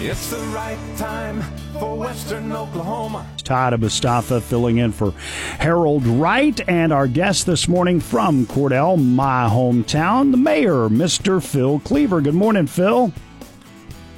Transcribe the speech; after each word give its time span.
It's 0.00 0.30
the 0.30 0.38
right 0.54 0.78
time 0.96 1.42
for 1.72 1.96
Western 1.96 2.52
Oklahoma. 2.52 3.28
Todd 3.38 3.80
Mustafa 3.80 4.40
filling 4.40 4.78
in 4.78 4.92
for 4.92 5.10
Harold 5.58 6.06
Wright 6.06 6.60
and 6.68 6.92
our 6.92 7.08
guest 7.08 7.46
this 7.46 7.66
morning 7.66 7.98
from 7.98 8.46
Cordell, 8.46 8.96
my 8.96 9.48
hometown, 9.50 10.30
the 10.30 10.36
mayor, 10.36 10.88
Mr. 10.88 11.42
Phil 11.42 11.80
Kliewer. 11.80 12.22
Good 12.22 12.36
morning, 12.36 12.68
Phil. 12.68 13.12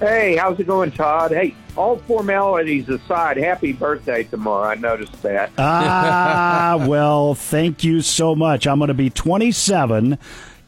Hey, 0.01 0.37
how's 0.37 0.61
it 0.61 0.67
going, 0.67 0.93
Todd? 0.93 1.31
Hey, 1.31 1.55
all 1.77 1.97
formalities 2.01 2.87
aside, 2.91 3.39
happy 3.39 3.73
birthday 3.73 4.25
tomorrow. 4.25 4.69
I 4.69 4.75
noticed 4.75 5.23
that. 5.23 5.51
Ah, 5.57 6.77
well, 6.87 7.35
thank 7.35 7.83
you 7.85 8.03
so 8.03 8.35
much. 8.35 8.67
I'm 8.67 8.81
going 8.81 8.89
to 8.89 8.95
be 8.95 9.09
27. 9.09 10.19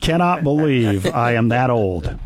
Cannot 0.00 0.42
believe 0.42 1.04
I 1.06 1.32
am 1.32 1.50
that 1.50 1.68
old. 1.68 2.18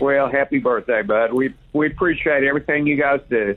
Well, 0.00 0.30
happy 0.30 0.58
birthday, 0.58 1.02
bud. 1.02 1.32
We 1.32 1.54
we 1.72 1.86
appreciate 1.86 2.44
everything 2.44 2.86
you 2.86 2.96
guys 2.96 3.20
do. 3.28 3.56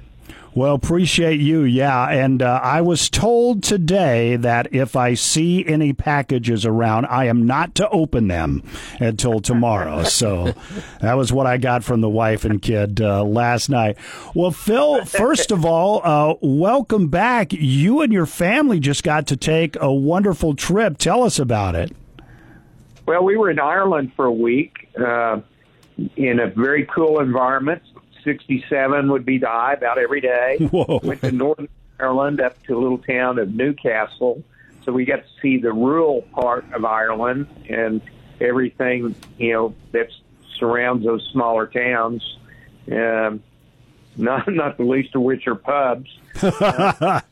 Well, 0.55 0.73
appreciate 0.73 1.41
you, 1.41 1.63
yeah. 1.63 2.07
And 2.07 2.41
uh, 2.41 2.61
I 2.63 2.79
was 2.79 3.09
told 3.09 3.61
today 3.61 4.37
that 4.37 4.73
if 4.73 4.95
I 4.95 5.13
see 5.13 5.65
any 5.65 5.91
packages 5.91 6.65
around, 6.65 7.07
I 7.07 7.25
am 7.25 7.45
not 7.45 7.75
to 7.75 7.89
open 7.89 8.29
them 8.29 8.63
until 9.01 9.41
tomorrow. 9.41 10.03
so 10.05 10.53
that 11.01 11.15
was 11.15 11.33
what 11.33 11.45
I 11.45 11.57
got 11.57 11.83
from 11.83 11.99
the 11.99 12.07
wife 12.07 12.45
and 12.45 12.61
kid 12.61 13.01
uh, 13.01 13.25
last 13.25 13.67
night. 13.67 13.97
Well, 14.33 14.51
Phil, 14.51 15.03
first 15.03 15.51
of 15.51 15.65
all, 15.65 15.99
uh, 16.05 16.35
welcome 16.39 17.09
back. 17.09 17.51
You 17.51 17.99
and 17.99 18.13
your 18.13 18.25
family 18.25 18.79
just 18.79 19.03
got 19.03 19.27
to 19.27 19.35
take 19.35 19.75
a 19.81 19.93
wonderful 19.93 20.55
trip. 20.55 20.97
Tell 20.97 21.23
us 21.23 21.37
about 21.37 21.75
it. 21.75 21.91
Well, 23.05 23.25
we 23.25 23.35
were 23.35 23.51
in 23.51 23.59
Ireland 23.59 24.13
for 24.15 24.23
a 24.23 24.31
week 24.31 24.87
uh, 24.97 25.41
in 26.15 26.39
a 26.39 26.47
very 26.47 26.85
cool 26.85 27.19
environment 27.19 27.81
67 28.25 29.11
would 29.11 29.23
be 29.23 29.37
the 29.37 29.47
high 29.47 29.73
about 29.73 29.97
every 29.97 30.19
day. 30.19 30.57
Whoa. 30.71 30.99
Went 31.01 31.21
to 31.21 31.31
Northern 31.31 31.69
Ireland 31.99 32.41
up 32.41 32.61
to 32.63 32.77
a 32.77 32.79
little 32.79 32.97
town 32.97 33.39
of 33.39 33.53
Newcastle. 33.53 34.43
So 34.83 34.91
we 34.91 35.05
got 35.05 35.17
to 35.17 35.29
see 35.41 35.57
the 35.57 35.71
rural 35.71 36.23
part 36.33 36.65
of 36.73 36.83
Ireland 36.83 37.47
and 37.69 38.01
everything, 38.41 39.15
you 39.37 39.53
know, 39.53 39.75
that 39.93 40.09
surrounds 40.57 41.05
those 41.05 41.27
smaller 41.31 41.67
towns. 41.67 42.37
Um, 42.91 43.41
not, 44.17 44.47
not 44.51 44.77
the 44.77 44.83
least 44.83 45.15
of 45.15 45.21
which 45.21 45.47
are 45.47 45.55
pubs. 45.55 46.09
Uh, 46.41 47.21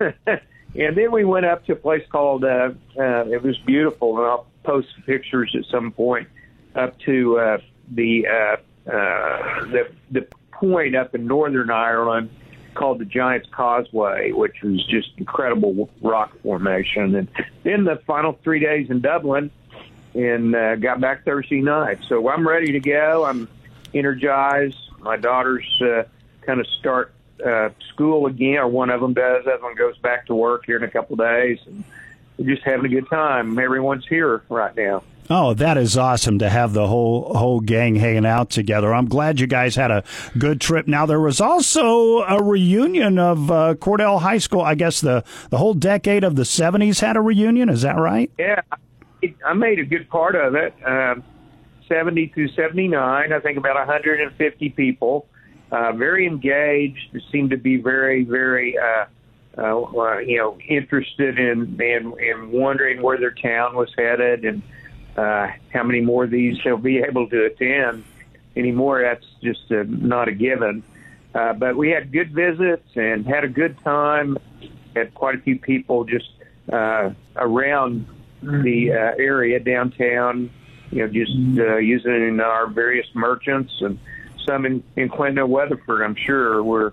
and 0.00 0.96
then 0.96 1.12
we 1.12 1.24
went 1.24 1.46
up 1.46 1.64
to 1.66 1.72
a 1.72 1.76
place 1.76 2.04
called, 2.10 2.44
uh, 2.44 2.70
uh, 2.98 3.24
it 3.26 3.42
was 3.42 3.58
beautiful, 3.58 4.18
and 4.18 4.26
I'll 4.26 4.46
post 4.62 4.88
pictures 5.06 5.54
at 5.56 5.64
some 5.70 5.92
point, 5.92 6.28
up 6.74 6.98
to 7.00 7.38
uh, 7.38 7.58
the 7.90 8.26
uh, 8.26 8.90
uh, 8.90 9.64
the 9.66 9.90
the 10.10 10.26
point 10.52 10.94
up 10.94 11.14
in 11.14 11.26
Northern 11.26 11.70
Ireland 11.70 12.30
called 12.74 12.98
the 12.98 13.04
Giants 13.04 13.48
Causeway, 13.50 14.32
which 14.32 14.62
was 14.62 14.84
just 14.86 15.10
incredible 15.16 15.90
rock 16.00 16.38
formation. 16.42 17.14
And 17.16 17.28
then 17.64 17.84
the 17.84 17.96
final 18.06 18.38
three 18.44 18.60
days 18.60 18.90
in 18.90 19.00
Dublin, 19.00 19.50
and 20.14 20.54
uh, 20.54 20.76
got 20.76 21.00
back 21.00 21.24
Thursday 21.24 21.60
night. 21.60 21.98
So 22.08 22.28
I'm 22.28 22.46
ready 22.46 22.72
to 22.72 22.80
go. 22.80 23.24
I'm 23.24 23.48
energized. 23.94 24.78
My 25.00 25.16
daughters 25.16 25.66
uh, 25.82 26.04
kind 26.42 26.60
of 26.60 26.66
start 26.66 27.12
uh, 27.44 27.70
school 27.92 28.26
again, 28.26 28.58
or 28.58 28.68
one 28.68 28.90
of 28.90 29.00
them 29.00 29.14
does. 29.14 29.44
The 29.44 29.52
other 29.52 29.62
one 29.62 29.74
goes 29.74 29.96
back 29.98 30.26
to 30.26 30.34
work 30.34 30.66
here 30.66 30.76
in 30.76 30.84
a 30.84 30.90
couple 30.90 31.14
of 31.14 31.20
days, 31.20 31.58
and 31.66 31.84
we're 32.38 32.54
just 32.54 32.62
having 32.62 32.86
a 32.86 32.88
good 32.88 33.08
time. 33.08 33.58
Everyone's 33.58 34.06
here 34.06 34.42
right 34.48 34.74
now. 34.76 35.02
Oh, 35.32 35.54
that 35.54 35.78
is 35.78 35.96
awesome 35.96 36.40
to 36.40 36.50
have 36.50 36.72
the 36.72 36.88
whole 36.88 37.32
whole 37.34 37.60
gang 37.60 37.94
hanging 37.94 38.26
out 38.26 38.50
together. 38.50 38.92
I'm 38.92 39.06
glad 39.06 39.38
you 39.38 39.46
guys 39.46 39.76
had 39.76 39.92
a 39.92 40.02
good 40.36 40.60
trip. 40.60 40.88
Now 40.88 41.06
there 41.06 41.20
was 41.20 41.40
also 41.40 42.22
a 42.22 42.42
reunion 42.42 43.16
of 43.16 43.48
uh, 43.48 43.74
Cordell 43.74 44.20
High 44.20 44.38
School. 44.38 44.62
I 44.62 44.74
guess 44.74 45.00
the 45.00 45.22
the 45.50 45.58
whole 45.58 45.74
decade 45.74 46.24
of 46.24 46.34
the 46.34 46.42
70s 46.42 46.98
had 47.00 47.16
a 47.16 47.20
reunion. 47.20 47.68
Is 47.68 47.82
that 47.82 47.96
right? 47.96 48.28
Yeah, 48.40 48.60
I 49.46 49.52
made 49.52 49.78
a 49.78 49.84
good 49.84 50.08
part 50.08 50.34
of 50.34 50.56
it. 50.56 50.74
Um, 50.84 51.22
70 51.86 52.28
through 52.34 52.48
79, 52.48 53.32
I 53.32 53.40
think 53.40 53.56
about 53.56 53.76
150 53.76 54.68
people. 54.70 55.26
Uh, 55.70 55.92
very 55.92 56.26
engaged. 56.26 57.16
Seemed 57.30 57.50
to 57.50 57.56
be 57.56 57.76
very, 57.76 58.24
very, 58.24 58.76
uh, 58.76 59.04
uh, 59.56 60.18
you 60.18 60.38
know, 60.38 60.58
interested 60.68 61.38
in, 61.38 61.80
in 61.80 62.18
in 62.18 62.50
wondering 62.50 63.00
where 63.00 63.16
their 63.16 63.30
town 63.30 63.76
was 63.76 63.92
headed 63.96 64.44
and 64.44 64.62
uh, 65.16 65.48
how 65.72 65.82
many 65.82 66.00
more 66.00 66.24
of 66.24 66.30
these 66.30 66.58
they'll 66.64 66.76
be 66.76 66.98
able 66.98 67.28
to 67.28 67.46
attend 67.46 68.04
anymore. 68.56 69.02
That's 69.02 69.26
just 69.42 69.70
not 69.70 70.28
a 70.28 70.32
given. 70.32 70.82
Uh, 71.34 71.52
but 71.52 71.76
we 71.76 71.90
had 71.90 72.10
good 72.12 72.32
visits 72.32 72.88
and 72.96 73.26
had 73.26 73.44
a 73.44 73.48
good 73.48 73.78
time. 73.84 74.36
Had 74.96 75.14
quite 75.14 75.36
a 75.36 75.38
few 75.38 75.58
people 75.58 76.04
just 76.04 76.30
uh, 76.72 77.10
around 77.36 78.06
the 78.42 78.92
uh, 78.92 78.96
area 79.18 79.60
downtown, 79.60 80.50
you 80.90 80.98
know, 80.98 81.08
just 81.08 81.32
uh, 81.58 81.76
using 81.76 82.40
our 82.40 82.66
various 82.66 83.06
merchants 83.14 83.72
and 83.80 83.98
some 84.46 84.66
in, 84.66 84.82
in 84.96 85.08
Clinton 85.08 85.48
Weatherford, 85.48 86.02
I'm 86.02 86.16
sure, 86.16 86.62
where 86.62 86.92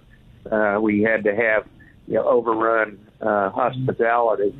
uh, 0.51 0.79
we 0.79 1.01
had 1.01 1.23
to 1.23 1.35
have 1.35 1.67
you 2.07 2.15
know, 2.15 2.27
overrun 2.27 2.99
uh, 3.21 3.49
hospitality. 3.49 4.53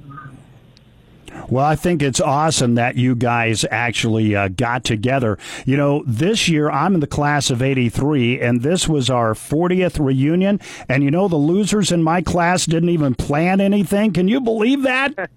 Well, 1.49 1.65
I 1.65 1.75
think 1.75 2.01
it's 2.01 2.19
awesome 2.19 2.75
that 2.75 2.95
you 2.95 3.15
guys 3.15 3.65
actually 3.71 4.35
uh, 4.35 4.49
got 4.49 4.83
together. 4.83 5.37
You 5.65 5.77
know, 5.77 6.03
this 6.05 6.49
year 6.49 6.69
I'm 6.69 6.93
in 6.93 6.99
the 6.99 7.07
class 7.07 7.49
of 7.49 7.61
83, 7.61 8.41
and 8.41 8.61
this 8.61 8.87
was 8.87 9.09
our 9.09 9.33
40th 9.33 10.03
reunion. 10.03 10.59
And 10.89 11.03
you 11.03 11.11
know, 11.11 11.27
the 11.27 11.37
losers 11.37 11.91
in 11.91 12.03
my 12.03 12.21
class 12.21 12.65
didn't 12.65 12.89
even 12.89 13.15
plan 13.15 13.61
anything. 13.61 14.13
Can 14.13 14.27
you 14.27 14.41
believe 14.41 14.83
that? 14.83 15.29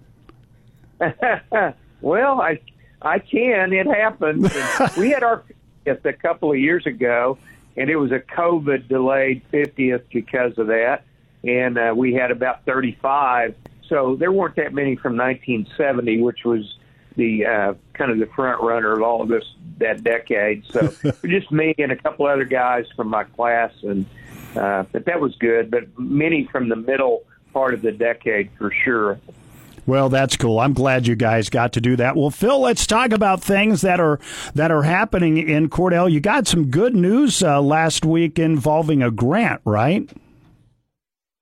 well, 2.01 2.41
I 2.41 2.61
I 3.03 3.19
can. 3.19 3.73
It 3.73 3.87
happened. 3.87 4.43
we 4.99 5.11
had 5.11 5.23
our 5.23 5.45
50th 5.87 6.05
a 6.05 6.13
couple 6.13 6.51
of 6.53 6.59
years 6.59 6.87
ago, 6.87 7.39
and 7.77 7.89
it 7.89 7.97
was 7.97 8.13
a 8.13 8.21
COVID 8.21 8.89
delayed 8.89 9.43
50th 9.53 10.03
because 10.13 10.59
of 10.59 10.67
that. 10.69 11.05
And 11.43 11.79
uh, 11.79 11.95
we 11.97 12.13
had 12.13 12.31
about 12.31 12.65
35 12.67 13.55
so 13.91 14.17
there 14.17 14.33
weren't 14.33 14.57
that 14.57 14.73
many 14.73 14.97
from 14.97 15.17
1970, 15.17 16.23
which 16.23 16.45
was 16.45 16.77
the 17.17 17.45
uh, 17.45 17.75
kind 17.93 18.11
of 18.11 18.19
the 18.19 18.27
front 18.35 18.63
runner 18.63 18.95
of 18.95 19.03
all 19.03 19.21
of 19.21 19.29
this 19.29 19.45
that 19.79 20.03
decade. 20.05 20.65
So 20.71 20.89
just 21.27 21.53
me 21.53 21.75
and 21.77 21.93
a 21.93 21.97
couple 21.97 22.27
other 22.27 22.45
guys 22.45 22.87
from 22.97 23.09
my 23.09 23.25
class, 23.25 23.73
and 23.83 24.07
uh, 24.57 24.85
but 24.93 25.05
that 25.07 25.21
was 25.21 25.35
good. 25.37 25.71
But 25.71 25.99
many 25.99 26.49
from 26.51 26.69
the 26.69 26.77
middle 26.77 27.25
part 27.53 27.75
of 27.75 27.83
the 27.83 27.93
decade 27.93 28.51
for 28.57 28.73
sure. 28.85 29.19
Well, 29.87 30.09
that's 30.09 30.37
cool. 30.37 30.61
I'm 30.61 30.73
glad 30.73 31.09
you 31.09 31.17
guys 31.17 31.49
got 31.49 31.73
to 31.73 31.81
do 31.81 31.97
that. 31.97 32.15
Well, 32.15 32.31
Phil, 32.31 32.61
let's 32.61 32.87
talk 32.87 33.11
about 33.11 33.43
things 33.43 33.81
that 33.81 33.99
are 33.99 34.21
that 34.55 34.71
are 34.71 34.85
happening 34.85 35.37
in 35.37 35.69
Cordell. 35.69 36.11
You 36.11 36.21
got 36.21 36.47
some 36.47 36.71
good 36.71 36.95
news 36.95 37.43
uh, 37.43 37.61
last 37.61 38.05
week 38.05 38.39
involving 38.39 39.03
a 39.03 39.11
grant, 39.11 39.63
right? 39.65 40.09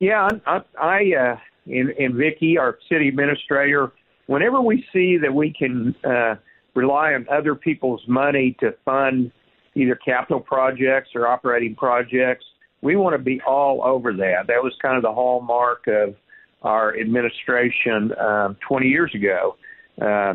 Yeah, 0.00 0.28
I, 0.46 0.62
I 0.80 1.14
uh, 1.14 1.36
and, 1.70 1.90
and 1.90 2.14
Vicky, 2.14 2.58
our 2.58 2.78
city 2.88 3.08
administrator, 3.08 3.92
whenever 4.26 4.60
we 4.60 4.84
see 4.92 5.16
that 5.20 5.32
we 5.32 5.52
can 5.52 5.94
uh, 6.04 6.36
rely 6.74 7.14
on 7.14 7.26
other 7.30 7.54
people's 7.54 8.02
money 8.06 8.56
to 8.60 8.74
fund 8.84 9.32
either 9.74 9.96
capital 9.96 10.40
projects 10.40 11.10
or 11.14 11.26
operating 11.26 11.74
projects, 11.74 12.44
we 12.82 12.96
want 12.96 13.14
to 13.14 13.22
be 13.22 13.40
all 13.46 13.82
over 13.84 14.12
that. 14.12 14.46
That 14.46 14.62
was 14.62 14.72
kind 14.80 14.96
of 14.96 15.02
the 15.02 15.12
hallmark 15.12 15.86
of 15.88 16.14
our 16.62 16.96
administration 16.98 18.12
uh, 18.12 18.54
20 18.66 18.86
years 18.86 19.12
ago. 19.14 19.56
Uh, 20.00 20.34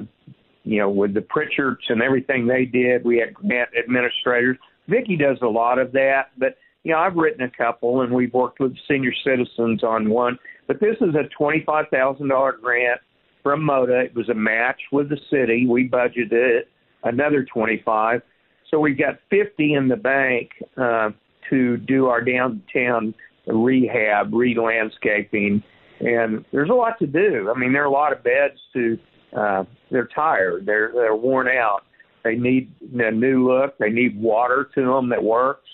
you 0.64 0.80
know, 0.80 0.90
with 0.90 1.14
the 1.14 1.22
Pritchards 1.22 1.90
and 1.90 2.02
everything 2.02 2.48
they 2.48 2.66
did, 2.66 3.04
we 3.04 3.18
had 3.18 3.34
grant 3.34 3.70
administrators. 3.78 4.58
Vicky 4.88 5.18
does 5.18 5.38
a 5.42 5.48
lot 5.48 5.80
of 5.80 5.92
that, 5.94 6.32
but 6.38 6.58
you 6.84 6.92
know, 6.92 7.00
I've 7.00 7.16
written 7.16 7.42
a 7.44 7.50
couple, 7.50 8.02
and 8.02 8.14
we've 8.14 8.34
worked 8.34 8.60
with 8.60 8.76
senior 8.88 9.14
citizens 9.24 9.84
on 9.84 10.10
one. 10.10 10.38
But 10.68 10.80
this 10.80 10.96
is 11.02 11.16
a 11.16 11.28
twenty-five 11.38 11.86
thousand 11.92 12.30
dollar 12.30 12.54
grant 12.62 13.02
from 13.42 13.64
MODA. 13.64 14.06
It 14.06 14.16
was 14.16 14.30
a 14.30 14.34
match 14.34 14.80
with 14.92 15.10
the 15.10 15.18
city. 15.30 15.66
We 15.68 15.90
budgeted 15.90 16.32
it, 16.32 16.70
another 17.04 17.46
twenty-five, 17.54 18.22
so 18.70 18.80
we've 18.80 18.98
got 18.98 19.20
fifty 19.30 19.74
in 19.74 19.88
the 19.88 19.98
bank 19.98 20.50
uh, 20.78 21.10
to 21.50 21.78
do 21.78 22.08
our 22.08 22.22
downtown 22.24 23.14
rehab, 23.48 24.34
re-landscaping, 24.34 25.62
and 26.00 26.46
there's 26.54 26.70
a 26.70 26.74
lot 26.74 26.98
to 27.00 27.08
do. 27.08 27.52
I 27.54 27.60
mean, 27.60 27.74
there 27.74 27.84
are 27.84 27.88
a 27.88 27.92
lot 27.92 28.14
of 28.14 28.24
beds 28.24 28.60
to. 28.74 28.98
Uh, 29.36 29.64
they're 29.92 30.10
tired. 30.16 30.66
They're 30.66 30.92
they're 30.94 31.16
worn 31.16 31.48
out. 31.48 31.82
They 32.24 32.36
need 32.36 32.72
a 32.98 33.12
new 33.12 33.46
look. 33.46 33.78
They 33.80 33.90
need 33.90 34.20
water 34.20 34.70
to 34.76 34.82
them 34.82 35.10
that 35.10 35.22
works. 35.22 35.68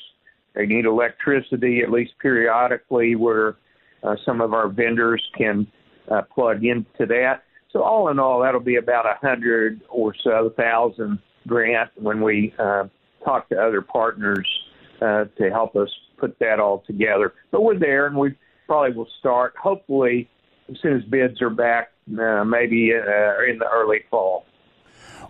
They 0.56 0.66
need 0.66 0.86
electricity 0.86 1.82
at 1.84 1.92
least 1.92 2.14
periodically 2.20 3.16
where 3.16 3.58
uh, 4.04 4.16
some 4.26 4.42
of 4.42 4.54
our 4.54 4.70
vendors 4.70 5.22
can 5.38 5.68
uh, 6.10 6.22
plug 6.34 6.64
into 6.64 7.06
that. 7.08 7.44
So 7.72 7.84
all 7.84 8.10
in 8.10 8.20
all, 8.20 8.42
that'll 8.42 8.60
be 8.60 8.78
about 8.78 9.06
a 9.06 9.16
hundred 9.26 9.82
or 9.90 10.14
so 10.24 10.54
thousand 10.58 11.20
grant 11.48 11.92
when 11.96 12.22
we 12.22 12.54
uh, 12.58 12.86
talk 13.24 13.50
to 13.50 13.56
other 13.56 13.82
partners 13.82 14.48
uh, 15.02 15.26
to 15.38 15.50
help 15.50 15.76
us 15.76 15.90
put 16.18 16.38
that 16.40 16.60
all 16.60 16.84
together. 16.88 17.34
But 17.52 17.64
we're 17.64 17.80
there, 17.80 18.08
and 18.08 18.18
we 18.18 18.36
probably 18.66 18.96
will 18.96 19.08
start 19.20 19.54
hopefully 19.62 20.30
as 20.70 20.78
soon 20.82 20.98
as 20.98 21.04
bids 21.06 21.42
are 21.42 21.50
back, 21.50 21.92
uh, 22.20 22.44
maybe 22.44 22.92
uh, 22.94 23.50
in 23.50 23.60
the 23.60 23.68
early 23.72 24.02
fall. 24.10 24.46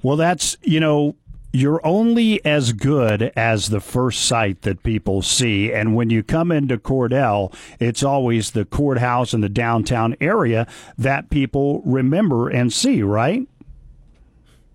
Well, 0.01 0.17
that's 0.17 0.55
you 0.61 0.79
know 0.79 1.15
you're 1.51 1.85
only 1.85 2.43
as 2.45 2.73
good 2.73 3.31
as 3.35 3.69
the 3.69 3.79
first 3.79 4.25
sight 4.25 4.61
that 4.61 4.83
people 4.83 5.21
see. 5.21 5.73
And 5.73 5.95
when 5.95 6.09
you 6.09 6.21
come 6.21 6.51
into 6.51 6.77
Cordell, 6.77 7.53
it's 7.79 8.03
always 8.03 8.51
the 8.51 8.65
courthouse 8.65 9.33
and 9.33 9.43
the 9.43 9.49
downtown 9.49 10.15
area 10.21 10.67
that 10.97 11.29
people 11.29 11.81
remember 11.85 12.49
and 12.49 12.71
see, 12.71 13.01
right? 13.01 13.47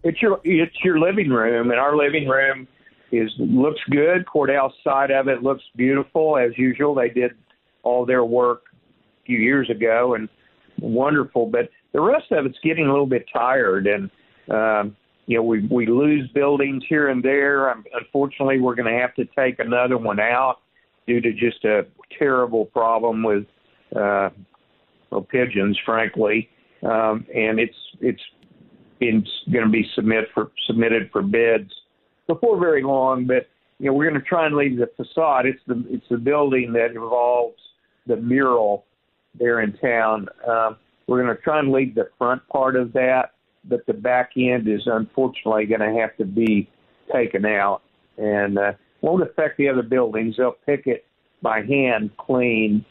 It's 0.03 0.21
your 0.21 0.41
it's 0.45 0.77
your 0.85 0.99
living 0.99 1.31
room, 1.31 1.71
and 1.71 1.81
our 1.81 1.97
living 1.97 2.29
room 2.29 2.69
is 3.11 3.31
looks 3.39 3.81
good. 3.91 4.27
Cordell's 4.27 4.75
side 4.83 5.11
of 5.11 5.29
it 5.29 5.43
looks 5.43 5.63
beautiful 5.77 6.37
as 6.37 6.51
usual. 6.59 6.95
They 6.95 7.09
did 7.09 7.33
all 7.85 8.05
their 8.05 8.25
work 8.25 8.65
a 9.23 9.25
few 9.25 9.39
years 9.39 9.71
ago 9.71 10.15
and 10.15 10.29
wonderful, 10.79 11.47
but 11.47 11.71
the 11.93 12.03
rest 12.03 12.33
of 12.33 12.45
it's 12.45 12.59
getting 12.63 12.87
a 12.87 12.91
little 12.91 13.07
bit 13.07 13.27
tired 13.33 13.87
and. 13.87 14.11
Um, 14.51 14.95
you 15.27 15.39
know, 15.39 15.43
we 15.43 15.67
we 15.69 15.87
lose 15.87 16.29
buildings 16.35 16.83
here 16.89 17.09
and 17.09 17.23
there. 17.23 17.71
Um, 17.71 17.85
unfortunately, 17.95 18.61
we're 18.61 18.75
going 18.75 18.93
to 18.93 19.01
have 19.01 19.15
to 19.15 19.25
take 19.37 19.59
another 19.59 19.97
one 19.97 20.21
out 20.21 20.59
due 21.07 21.21
to 21.21 21.33
just 21.33 21.65
a 21.65 21.87
terrible 22.19 22.67
problem 22.67 23.23
with 23.23 23.47
uh, 23.97 24.31
well, 25.11 25.23
pigeons, 25.23 25.79
frankly. 25.85 26.49
Um, 26.83 27.27
and 27.35 27.59
it's 27.59 27.77
it's 28.01 28.23
been 29.01 29.25
going 29.51 29.65
to 29.65 29.71
be 29.71 29.87
submit 29.95 30.27
for 30.35 30.51
submitted 30.67 31.11
for 31.11 31.23
bids 31.23 31.73
before 32.27 32.59
very 32.59 32.83
long. 32.83 33.27
But 33.27 33.49
you 33.79 33.87
know, 33.87 33.95
we're 33.95 34.09
going 34.09 34.21
to 34.21 34.29
try 34.29 34.47
and 34.47 34.57
leave 34.57 34.77
the 34.77 34.91
facade. 34.97 35.47
It's 35.47 35.61
the 35.67 35.85
it's 35.89 36.07
the 36.11 36.19
building 36.19 36.73
that 36.75 36.91
involves 36.91 37.59
the 38.07 38.17
mural 38.17 38.85
there 39.39 39.61
in 39.61 39.73
town. 39.79 40.29
Um, 40.47 40.77
we're 41.07 41.23
going 41.23 41.35
to 41.35 41.43
try 41.43 41.59
and 41.59 41.73
leave 41.73 41.95
the 41.95 42.09
front 42.19 42.47
part 42.49 42.77
of 42.77 42.93
that 42.93 43.34
but 43.69 43.87
the 43.87 43.95
back 43.95 44.33
end 44.37 44.69
is 44.69 44.83
unfortunately 44.87 45.67
going 45.67 45.81
to 45.81 46.01
have 46.01 46.17
to 46.17 46.25
be 46.25 46.69
taken 47.13 47.45
out 47.45 47.83
and 48.19 48.59
uh, 48.59 48.73
won't 49.01 49.23
affect 49.23 49.59
the 49.59 49.69
other 49.69 49.83
buildings. 49.83 50.37
They'll 50.37 50.57
pick 50.67 50.87
it 50.87 51.05
by 51.43 51.63
hand 51.63 52.11
clean. 52.17 52.85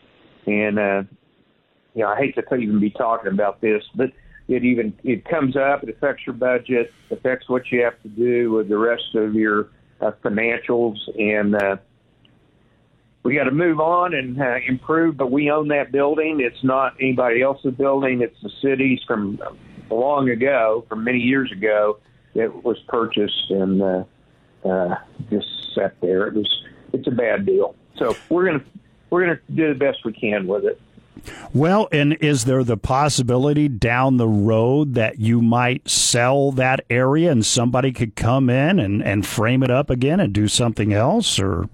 And, 0.46 0.78
uh, 0.78 1.04
you 1.94 2.04
know, 2.04 2.10
I 2.10 2.18
hate 2.18 2.36
to 2.36 2.56
even 2.56 2.80
be 2.80 2.90
talking 2.92 3.32
about 3.32 3.62
this, 3.62 3.84
but 3.96 4.12
it 4.48 4.64
even, 4.64 4.94
it 5.04 5.26
comes 5.26 5.56
up, 5.56 5.84
it 5.84 5.90
affects 5.90 6.24
your 6.26 6.36
budget, 6.36 6.92
affects 7.12 7.48
what 7.50 7.72
you 7.72 7.84
have 7.84 8.02
to 8.04 8.10
do 8.10 8.52
with 8.52 8.70
the 8.70 8.78
rest 8.78 9.16
of 9.16 9.34
your 9.34 9.70
uh, 10.02 10.12
financials. 10.24 10.98
And, 11.18 11.56
uh, 11.56 11.78
we 13.24 13.36
got 13.36 13.46
to 13.46 13.52
move 13.52 13.80
on 13.80 14.14
and 14.14 14.40
uh, 14.40 14.56
improve, 14.68 15.16
but 15.16 15.32
we 15.32 15.50
own 15.50 15.70
that 15.70 15.92
building. 15.94 16.42
It's 16.42 16.62
not 16.64 16.94
anybody 17.00 17.42
else's 17.42 17.74
building. 17.74 18.22
It's 18.22 18.36
the 18.44 18.52
city's 18.62 19.00
from 19.08 19.40
long 19.90 20.30
ago, 20.30 20.86
from 20.90 21.04
many 21.04 21.20
years 21.20 21.52
ago, 21.52 22.00
it 22.34 22.64
was 22.64 22.78
purchased 22.88 23.50
and 23.50 23.82
uh, 23.82 24.04
uh, 24.66 24.96
just 25.30 25.48
sat 25.76 26.00
there. 26.02 26.28
It 26.28 26.34
was 26.36 26.64
it's 26.94 27.08
a 27.08 27.12
bad 27.12 27.46
deal. 27.46 27.76
So 27.98 28.16
we're 28.30 28.46
gonna 28.46 28.64
we're 29.10 29.22
gonna 29.22 29.40
do 29.54 29.70
the 29.74 29.80
best 29.80 30.06
we 30.06 30.14
can 30.14 30.48
with 30.48 30.66
it. 30.66 30.80
Well, 31.54 31.88
and 31.92 32.14
is 32.14 32.46
there 32.46 32.64
the 32.64 32.78
possibility 32.78 33.70
down 33.70 34.18
the 34.18 34.28
road 34.28 34.96
that 34.96 35.20
you 35.20 35.42
might 35.42 35.88
sell 35.88 36.52
that 36.54 36.84
area 36.90 37.32
and 37.32 37.46
somebody 37.46 37.92
could 37.92 38.16
come 38.16 38.50
in 38.50 38.80
and, 38.80 39.02
and 39.04 39.26
frame 39.26 39.64
it 39.64 39.72
up 39.72 39.90
again 39.90 40.20
and 40.20 40.34
do 40.34 40.48
something 40.48 40.92
else 40.92 41.40
or? 41.40 41.70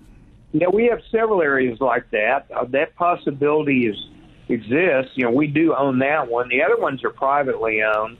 Yeah, 0.51 0.67
we 0.71 0.85
have 0.85 0.99
several 1.11 1.41
areas 1.41 1.79
like 1.79 2.09
that. 2.11 2.47
Uh, 2.51 2.65
that 2.65 2.95
possibility 2.95 3.87
is 3.87 3.95
exists. 4.49 5.11
You 5.15 5.25
know, 5.25 5.31
we 5.31 5.47
do 5.47 5.75
own 5.75 5.99
that 5.99 6.29
one. 6.29 6.49
The 6.49 6.63
other 6.63 6.77
ones 6.77 7.03
are 7.03 7.11
privately 7.11 7.81
owned. 7.83 8.17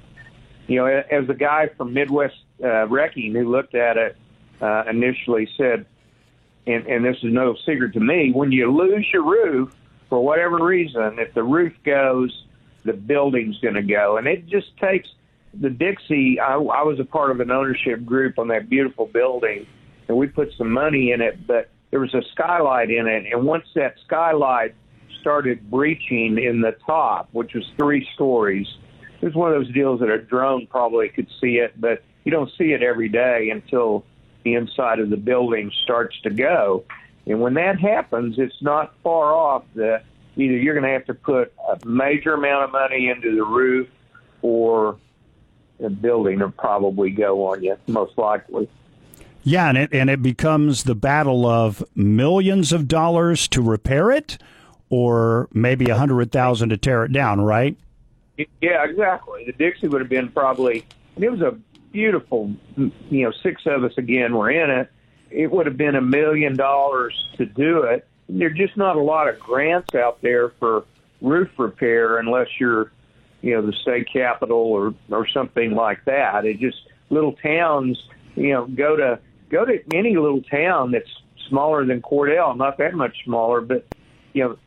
You 0.67 0.77
know, 0.77 0.85
as 0.85 1.27
the 1.27 1.33
guy 1.33 1.69
from 1.75 1.93
Midwest 1.93 2.35
uh, 2.63 2.87
Wrecking 2.87 3.33
who 3.33 3.49
looked 3.49 3.75
at 3.75 3.97
it 3.97 4.15
uh, 4.61 4.83
initially 4.89 5.49
said, 5.57 5.85
and, 6.67 6.85
and 6.85 7.03
this 7.03 7.17
is 7.17 7.33
no 7.33 7.55
secret 7.65 7.93
to 7.93 7.99
me, 7.99 8.31
when 8.31 8.51
you 8.51 8.71
lose 8.71 9.07
your 9.11 9.23
roof 9.23 9.73
for 10.09 10.23
whatever 10.23 10.63
reason, 10.63 11.17
if 11.17 11.33
the 11.33 11.43
roof 11.43 11.73
goes, 11.83 12.45
the 12.83 12.93
building's 12.93 13.57
going 13.59 13.75
to 13.75 13.81
go, 13.81 14.17
and 14.17 14.27
it 14.27 14.45
just 14.45 14.77
takes 14.77 15.09
the 15.53 15.69
Dixie. 15.69 16.39
I, 16.39 16.53
I 16.55 16.83
was 16.83 16.99
a 16.99 17.05
part 17.05 17.31
of 17.31 17.39
an 17.39 17.51
ownership 17.51 18.05
group 18.05 18.37
on 18.37 18.49
that 18.49 18.69
beautiful 18.69 19.07
building, 19.07 19.65
and 20.07 20.17
we 20.17 20.27
put 20.27 20.53
some 20.57 20.71
money 20.71 21.11
in 21.11 21.21
it, 21.21 21.47
but 21.47 21.69
there 21.91 21.99
was 21.99 22.13
a 22.13 22.21
skylight 22.31 22.91
in 22.91 23.07
it, 23.07 23.25
and 23.31 23.45
once 23.45 23.65
that 23.75 23.95
skylight 24.05 24.75
started 25.19 25.69
breaching 25.69 26.37
in 26.37 26.61
the 26.61 26.75
top, 26.85 27.29
which 27.31 27.53
was 27.53 27.69
three 27.77 28.07
stories. 28.15 28.67
It 29.21 29.25
was 29.25 29.35
one 29.35 29.53
of 29.53 29.61
those 29.61 29.73
deals 29.73 29.99
that 29.99 30.09
a 30.09 30.17
drone 30.17 30.67
probably 30.67 31.09
could 31.09 31.27
see 31.41 31.57
it, 31.57 31.79
but 31.79 32.03
you 32.23 32.31
don't 32.31 32.51
see 32.57 32.71
it 32.71 32.81
every 32.83 33.09
day 33.09 33.49
until 33.49 34.05
the 34.43 34.55
inside 34.55 34.99
of 34.99 35.09
the 35.09 35.17
building 35.17 35.71
starts 35.83 36.19
to 36.21 36.29
go. 36.29 36.85
And 37.25 37.41
when 37.41 37.53
that 37.55 37.79
happens, 37.79 38.35
it's 38.37 38.61
not 38.61 38.93
far 39.03 39.33
off 39.33 39.63
that 39.75 40.03
either 40.35 40.55
you're 40.55 40.73
going 40.73 40.85
to 40.85 40.93
have 40.93 41.05
to 41.05 41.13
put 41.13 41.53
a 41.67 41.85
major 41.85 42.33
amount 42.33 42.65
of 42.65 42.71
money 42.71 43.09
into 43.09 43.35
the 43.35 43.43
roof 43.43 43.87
or 44.41 44.97
the 45.79 45.89
building 45.89 46.39
will 46.39 46.51
probably 46.51 47.09
go 47.09 47.47
on 47.47 47.63
you, 47.63 47.77
most 47.87 48.17
likely. 48.17 48.69
Yeah, 49.43 49.69
and 49.69 49.77
it, 49.77 49.93
and 49.93 50.09
it 50.09 50.21
becomes 50.21 50.83
the 50.83 50.95
battle 50.95 51.45
of 51.45 51.83
millions 51.95 52.73
of 52.73 52.87
dollars 52.87 53.47
to 53.49 53.61
repair 53.61 54.11
it 54.11 54.37
or 54.89 55.47
maybe 55.53 55.89
a 55.89 55.97
hundred 55.97 56.31
thousand 56.31 56.69
to 56.69 56.77
tear 56.77 57.03
it 57.05 57.11
down, 57.11 57.41
right? 57.41 57.77
Yeah, 58.61 58.85
exactly. 58.85 59.43
The 59.45 59.51
Dixie 59.51 59.87
would 59.87 60.01
have 60.01 60.09
been 60.09 60.29
probably. 60.29 60.85
It 61.17 61.29
was 61.29 61.41
a 61.41 61.57
beautiful, 61.91 62.53
you 62.77 63.25
know, 63.25 63.31
six 63.43 63.63
of 63.65 63.83
us 63.83 63.93
again 63.97 64.35
were 64.35 64.49
in 64.49 64.69
it. 64.69 64.91
It 65.29 65.51
would 65.51 65.65
have 65.65 65.77
been 65.77 65.95
a 65.95 66.01
million 66.01 66.55
dollars 66.55 67.13
to 67.37 67.45
do 67.45 67.83
it. 67.83 68.07
There's 68.27 68.57
just 68.57 68.77
not 68.77 68.95
a 68.95 69.01
lot 69.01 69.27
of 69.27 69.39
grants 69.39 69.93
out 69.95 70.21
there 70.21 70.49
for 70.59 70.85
roof 71.21 71.49
repair 71.57 72.17
unless 72.17 72.47
you're, 72.59 72.91
you 73.41 73.55
know, 73.55 73.65
the 73.65 73.73
state 73.73 74.07
capital 74.11 74.57
or 74.57 74.93
or 75.09 75.27
something 75.27 75.71
like 75.71 76.05
that. 76.05 76.45
It 76.45 76.59
just 76.59 76.77
little 77.09 77.33
towns, 77.33 78.01
you 78.35 78.53
know, 78.53 78.65
go 78.65 78.95
to 78.95 79.19
go 79.49 79.65
to 79.65 79.79
any 79.93 80.15
little 80.15 80.41
town 80.43 80.91
that's 80.91 81.09
smaller 81.49 81.85
than 81.85 82.01
Cordell, 82.01 82.55
not 82.55 82.77
that 82.77 82.93
much 82.93 83.15
smaller, 83.25 83.61
but 83.61 83.85
you 84.33 84.43
know, 84.43 84.57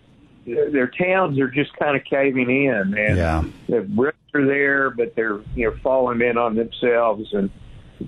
their 0.44 0.88
towns 0.88 1.38
are 1.38 1.48
just 1.48 1.72
kind 1.76 1.96
of 1.96 2.04
caving 2.04 2.50
in, 2.50 2.94
and 2.98 3.16
yeah. 3.16 3.44
the 3.68 3.80
bricks 3.82 4.18
are 4.34 4.44
there, 4.44 4.90
but 4.90 5.14
they're 5.14 5.40
you 5.54 5.70
know 5.70 5.76
falling 5.82 6.20
in 6.20 6.36
on 6.36 6.56
themselves, 6.56 7.32
and 7.32 7.50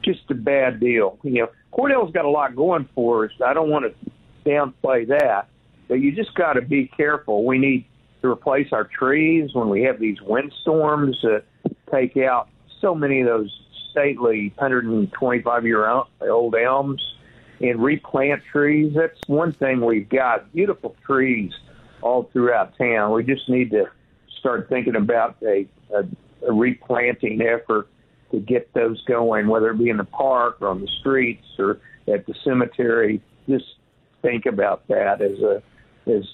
just 0.00 0.22
a 0.30 0.34
bad 0.34 0.80
deal. 0.80 1.18
You 1.22 1.42
know, 1.42 1.50
Cordell's 1.72 2.12
got 2.12 2.24
a 2.24 2.30
lot 2.30 2.56
going 2.56 2.88
for 2.94 3.26
us. 3.26 3.30
I 3.44 3.54
don't 3.54 3.70
want 3.70 3.84
to 3.84 4.10
downplay 4.48 5.06
that, 5.08 5.48
but 5.88 5.94
you 5.94 6.12
just 6.12 6.34
got 6.34 6.54
to 6.54 6.62
be 6.62 6.86
careful. 6.86 7.44
We 7.44 7.58
need 7.58 7.86
to 8.22 8.30
replace 8.30 8.72
our 8.72 8.84
trees 8.84 9.54
when 9.54 9.68
we 9.68 9.82
have 9.82 10.00
these 10.00 10.20
windstorms 10.20 11.16
that 11.22 11.44
take 11.92 12.16
out 12.16 12.48
so 12.80 12.94
many 12.94 13.20
of 13.20 13.26
those 13.26 13.60
stately 13.90 14.52
125 14.56 15.64
year 15.64 15.88
old 15.88 16.54
elms 16.54 17.14
and 17.60 17.80
replant 17.80 18.42
trees. 18.50 18.92
That's 18.94 19.18
one 19.28 19.52
thing 19.52 19.84
we've 19.84 20.08
got. 20.08 20.52
Beautiful 20.52 20.96
trees 21.06 21.52
all 22.04 22.28
throughout 22.32 22.76
town. 22.76 23.12
We 23.12 23.25
just 23.25 23.49
need 23.49 23.70
to 23.70 23.87
start 24.38 24.68
thinking 24.68 24.94
about 24.94 25.37
a, 25.42 25.66
a, 25.92 26.04
a 26.46 26.52
replanting 26.52 27.40
effort 27.40 27.88
to 28.30 28.38
get 28.38 28.73
those 28.75 29.02
going, 29.04 29.49
whether 29.49 29.70
it 29.70 29.78
be 29.78 29.88
in 29.88 29.96
the 29.96 30.04
park 30.04 30.58
or 30.61 30.68
on 30.68 30.82
the 30.82 30.88
streets 31.00 31.46
or 31.58 31.80
at 32.06 32.26
the 32.26 32.34
cemetery. 32.44 33.23
Just 33.49 33.64
think 34.20 34.44
about 34.44 34.87
that 34.88 35.23
as 35.23 35.40
a 35.40 35.62
as 36.06 36.25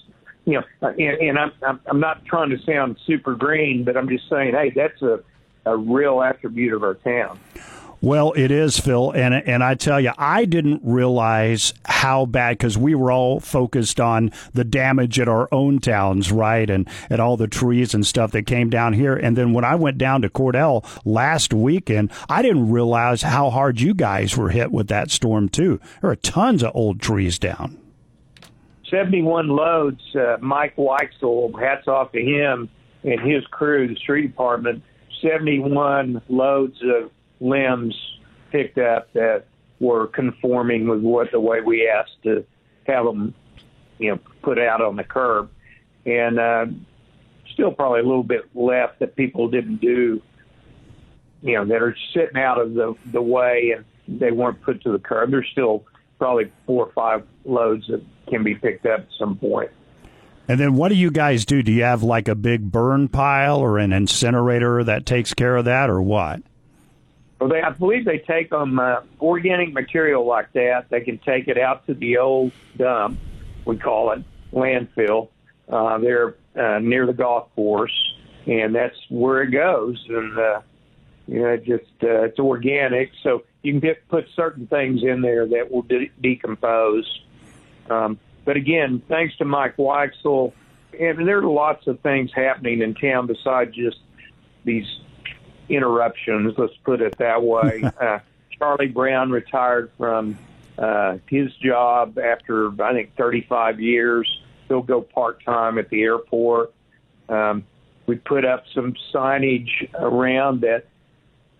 you 0.44 0.54
know, 0.54 0.62
uh, 0.82 0.88
and, 0.88 1.20
and 1.20 1.38
I'm, 1.38 1.52
I'm 1.64 1.80
I'm 1.86 2.00
not 2.00 2.24
trying 2.24 2.50
to 2.50 2.58
sound 2.64 2.96
super 3.06 3.36
green, 3.36 3.84
but 3.84 3.96
I'm 3.96 4.08
just 4.08 4.28
saying, 4.28 4.52
hey, 4.52 4.72
that's 4.74 5.00
a 5.02 5.20
a 5.66 5.76
real 5.76 6.22
attribute 6.22 6.72
of 6.72 6.82
our 6.82 6.94
town. 6.94 7.38
Well, 8.02 8.32
it 8.32 8.50
is, 8.50 8.80
Phil, 8.80 9.10
and 9.10 9.34
and 9.34 9.62
I 9.62 9.74
tell 9.74 10.00
you, 10.00 10.12
I 10.16 10.46
didn't 10.46 10.80
realize 10.82 11.74
how 11.84 12.24
bad 12.24 12.56
because 12.56 12.78
we 12.78 12.94
were 12.94 13.12
all 13.12 13.40
focused 13.40 14.00
on 14.00 14.32
the 14.54 14.64
damage 14.64 15.20
at 15.20 15.28
our 15.28 15.48
own 15.52 15.80
towns, 15.80 16.32
right, 16.32 16.68
and 16.70 16.88
at 17.10 17.20
all 17.20 17.36
the 17.36 17.46
trees 17.46 17.92
and 17.92 18.06
stuff 18.06 18.32
that 18.32 18.46
came 18.46 18.70
down 18.70 18.94
here. 18.94 19.14
And 19.14 19.36
then 19.36 19.52
when 19.52 19.66
I 19.66 19.74
went 19.74 19.98
down 19.98 20.22
to 20.22 20.30
Cordell 20.30 20.82
last 21.04 21.52
weekend, 21.52 22.10
I 22.26 22.40
didn't 22.40 22.70
realize 22.70 23.20
how 23.20 23.50
hard 23.50 23.82
you 23.82 23.92
guys 23.92 24.34
were 24.34 24.48
hit 24.48 24.72
with 24.72 24.88
that 24.88 25.10
storm 25.10 25.50
too. 25.50 25.78
There 26.00 26.10
are 26.10 26.16
tons 26.16 26.62
of 26.62 26.74
old 26.74 27.02
trees 27.02 27.38
down. 27.38 27.76
71 28.88 29.48
loads. 29.48 30.00
Uh, 30.16 30.38
Mike 30.40 30.76
Weichsel, 30.76 31.52
hats 31.60 31.86
off 31.86 32.12
to 32.12 32.20
him 32.20 32.70
and 33.04 33.20
his 33.20 33.44
crew, 33.50 33.88
the 33.88 33.96
street 33.96 34.28
department. 34.28 34.82
71 35.20 36.22
loads 36.30 36.78
of 36.82 37.10
limbs 37.40 37.94
picked 38.52 38.78
up 38.78 39.12
that 39.14 39.46
were 39.80 40.06
conforming 40.06 40.86
with 40.88 41.00
what 41.00 41.30
the 41.32 41.40
way 41.40 41.60
we 41.60 41.88
asked 41.88 42.22
to 42.22 42.44
have 42.86 43.04
them, 43.04 43.34
you 43.98 44.10
know, 44.10 44.18
put 44.42 44.58
out 44.58 44.80
on 44.80 44.96
the 44.96 45.04
curb, 45.04 45.50
and 46.04 46.38
uh, 46.38 46.66
still 47.52 47.72
probably 47.72 48.00
a 48.00 48.04
little 48.04 48.22
bit 48.22 48.44
left 48.54 49.00
that 49.00 49.16
people 49.16 49.48
didn't 49.48 49.80
do. 49.80 50.22
You 51.42 51.54
know, 51.54 51.64
that 51.64 51.82
are 51.82 51.96
sitting 52.12 52.36
out 52.36 52.60
of 52.60 52.74
the 52.74 52.94
the 53.12 53.22
way 53.22 53.74
and 53.74 54.20
they 54.20 54.30
weren't 54.30 54.60
put 54.60 54.82
to 54.82 54.92
the 54.92 54.98
curb. 54.98 55.30
There's 55.30 55.48
still 55.50 55.84
probably 56.18 56.52
four 56.66 56.86
or 56.86 56.92
five 56.92 57.26
loads 57.46 57.86
that 57.88 58.04
can 58.28 58.44
be 58.44 58.54
picked 58.54 58.84
up 58.84 59.00
at 59.00 59.08
some 59.18 59.36
point. 59.36 59.70
And 60.48 60.58
then 60.58 60.74
what 60.74 60.88
do 60.88 60.96
you 60.96 61.10
guys 61.10 61.44
do? 61.44 61.62
Do 61.62 61.72
you 61.72 61.84
have 61.84 62.02
like 62.02 62.28
a 62.28 62.34
big 62.34 62.70
burn 62.70 63.08
pile 63.08 63.58
or 63.58 63.78
an 63.78 63.92
incinerator 63.92 64.84
that 64.84 65.06
takes 65.06 65.32
care 65.32 65.56
of 65.56 65.64
that 65.66 65.88
or 65.88 66.02
what? 66.02 66.42
Well, 67.40 67.48
they, 67.48 67.62
I 67.62 67.70
believe 67.70 68.04
they 68.04 68.18
take 68.18 68.50
them 68.50 68.78
uh, 68.78 69.00
organic 69.20 69.72
material 69.72 70.26
like 70.26 70.52
that. 70.52 70.90
They 70.90 71.00
can 71.00 71.18
take 71.18 71.48
it 71.48 71.56
out 71.56 71.86
to 71.86 71.94
the 71.94 72.18
old 72.18 72.52
dump, 72.76 73.18
we 73.64 73.78
call 73.78 74.12
it 74.12 74.22
landfill. 74.52 75.28
Uh, 75.68 75.98
they're 75.98 76.34
uh, 76.54 76.80
near 76.80 77.06
the 77.06 77.14
golf 77.14 77.48
course, 77.54 78.14
and 78.46 78.74
that's 78.74 78.96
where 79.08 79.42
it 79.42 79.50
goes. 79.52 80.04
And 80.08 80.38
uh, 80.38 80.60
you 81.26 81.40
know, 81.40 81.56
just 81.56 81.90
uh, 82.02 82.24
it's 82.24 82.38
organic, 82.38 83.12
so 83.22 83.44
you 83.62 83.72
can 83.72 83.80
get, 83.80 84.06
put 84.08 84.26
certain 84.34 84.66
things 84.66 85.02
in 85.02 85.22
there 85.22 85.46
that 85.46 85.70
will 85.70 85.82
de- 85.82 86.10
decompose. 86.20 87.06
Um, 87.88 88.18
but 88.44 88.56
again, 88.56 89.00
thanks 89.08 89.36
to 89.38 89.44
Mike 89.44 89.76
Weichsel, 89.76 90.52
and 90.98 91.26
there 91.26 91.38
are 91.38 91.44
lots 91.44 91.86
of 91.86 92.00
things 92.00 92.30
happening 92.34 92.82
in 92.82 92.94
town 92.94 93.26
besides 93.26 93.74
just 93.74 93.98
these 94.64 94.86
interruptions. 95.70 96.54
Let's 96.58 96.76
put 96.84 97.00
it 97.00 97.16
that 97.18 97.42
way. 97.42 97.82
uh, 98.00 98.18
Charlie 98.58 98.88
Brown 98.88 99.30
retired 99.30 99.90
from 99.96 100.38
uh, 100.78 101.18
his 101.28 101.54
job 101.56 102.18
after 102.18 102.70
I 102.82 102.92
think 102.92 103.16
35 103.16 103.80
years. 103.80 104.42
He'll 104.68 104.82
go 104.82 105.00
part 105.00 105.44
time 105.44 105.78
at 105.78 105.90
the 105.90 106.02
airport. 106.02 106.72
Um, 107.28 107.64
we 108.06 108.16
put 108.16 108.44
up 108.44 108.64
some 108.74 108.94
signage 109.12 109.92
around 109.94 110.62
that. 110.62 110.86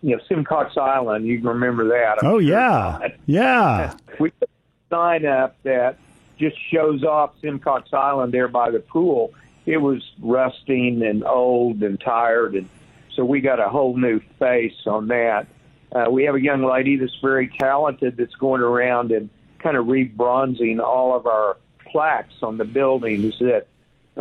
You 0.02 0.16
know, 0.16 0.22
Simcox 0.28 0.78
Island. 0.78 1.26
You 1.26 1.38
can 1.38 1.48
remember 1.48 1.88
that. 1.88 2.22
I'm 2.22 2.30
oh 2.30 2.40
sure 2.40 2.40
yeah, 2.40 3.08
yeah. 3.26 3.94
we 4.18 4.30
put 4.30 4.48
a 4.48 4.94
sign 4.94 5.26
up 5.26 5.62
that 5.64 5.98
just 6.38 6.56
shows 6.72 7.04
off 7.04 7.34
Simcox 7.42 7.92
Island 7.92 8.32
there 8.32 8.48
by 8.48 8.70
the 8.70 8.80
pool. 8.80 9.34
It 9.66 9.76
was 9.76 10.02
rusting 10.20 11.02
and 11.02 11.22
old 11.22 11.82
and 11.82 12.00
tired, 12.00 12.54
and 12.54 12.68
so 13.14 13.24
we 13.24 13.40
got 13.40 13.60
a 13.60 13.68
whole 13.68 13.96
new 13.96 14.20
face 14.38 14.86
on 14.86 15.08
that. 15.08 15.46
Uh, 15.92 16.10
we 16.10 16.24
have 16.24 16.34
a 16.34 16.40
young 16.40 16.62
lady 16.62 16.96
that's 16.96 17.16
very 17.20 17.48
talented 17.58 18.16
that's 18.16 18.34
going 18.34 18.62
around 18.62 19.10
and 19.10 19.28
kind 19.58 19.76
of 19.76 19.86
rebronzing 19.86 20.80
all 20.80 21.16
of 21.16 21.26
our 21.26 21.56
plaques 21.90 22.34
on 22.42 22.56
the 22.56 22.64
buildings 22.64 23.34
that 23.40 23.66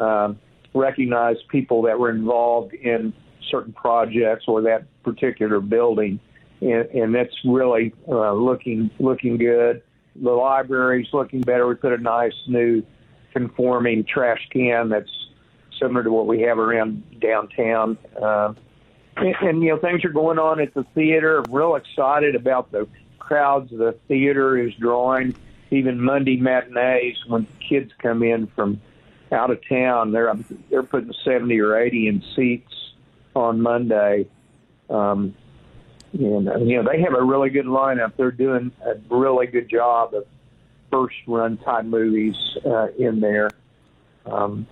um, 0.01 0.39
recognize 0.74 1.38
people 1.50 1.84
that 1.84 2.00
were 2.00 2.10
involved 2.10 2.74
in 2.74 3.13
certain 3.50 3.74
projects 3.74 4.46
or 4.48 4.62
that 4.62 4.86
particular 5.03 5.60
building, 5.60 6.19
and, 6.62 6.86
and 6.89 7.15
that's 7.15 7.36
really 7.46 7.93
uh, 8.08 8.34
looking 8.34 8.89
looking 9.00 9.38
good. 9.38 9.81
The 10.15 10.31
library's 10.31 11.08
looking 11.13 11.41
better. 11.41 11.67
We 11.67 11.75
put 11.75 11.93
a 11.93 11.98
nice 11.98 12.34
new 12.48 12.84
conforming 13.34 14.05
trash 14.05 14.48
can 14.51 14.89
that's 14.89 15.12
similar 15.79 16.03
to 16.03 16.12
what 16.12 16.27
we 16.27 16.41
have 16.41 16.58
around 16.60 17.19
downtown. 17.19 17.98
Uh, 18.22 18.53
and 19.18 19.63
you 19.63 19.70
know 19.70 19.78
things 19.78 20.04
are 20.06 20.10
going 20.10 20.39
on 20.39 20.60
at 20.60 20.74
the 20.74 20.84
theater. 20.96 21.39
I'm 21.39 21.51
real 21.51 21.75
excited 21.75 22.36
about 22.36 22.72
the 22.72 22.88
crowds 23.18 23.72
the 23.72 23.98
theater 24.08 24.58
is 24.58 24.74
drawing. 24.75 25.36
Even 25.72 26.01
Monday 26.01 26.38
matinees 26.38 27.18
when 27.28 27.46
kids 27.60 27.92
come 28.00 28.24
in 28.24 28.48
from 28.48 28.82
out 29.32 29.51
of 29.51 29.60
town, 29.68 30.12
they're 30.12 30.34
they're 30.70 30.84
putting 30.84 31.13
seventy 31.24 31.60
or 31.60 31.78
eighty 31.78 32.08
in 32.08 32.24
seats 32.36 32.74
on 33.36 33.62
Monday. 33.62 34.28
Um, 34.89 35.36
and 36.13 36.46
you 36.68 36.82
know 36.82 36.89
they 36.89 37.01
have 37.01 37.13
a 37.13 37.22
really 37.22 37.50
good 37.50 37.66
lineup. 37.66 38.13
They're 38.18 38.32
doing 38.32 38.72
a 38.84 38.96
really 39.16 39.48
good 39.48 39.70
job 39.70 40.13
of 40.16 40.25
first 40.92 41.18
run 41.28 41.58
type 41.58 41.86
movies 41.86 42.36
uh, 42.66 42.88
in 42.98 43.20
there. 43.20 43.50
Um, 44.25 44.68